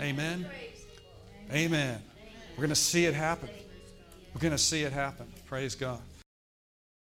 [0.00, 0.44] Amen.
[1.52, 2.02] Amen.
[2.56, 3.48] We're going to see it happen.
[4.34, 5.28] We're going to see it happen.
[5.46, 6.00] Praise God.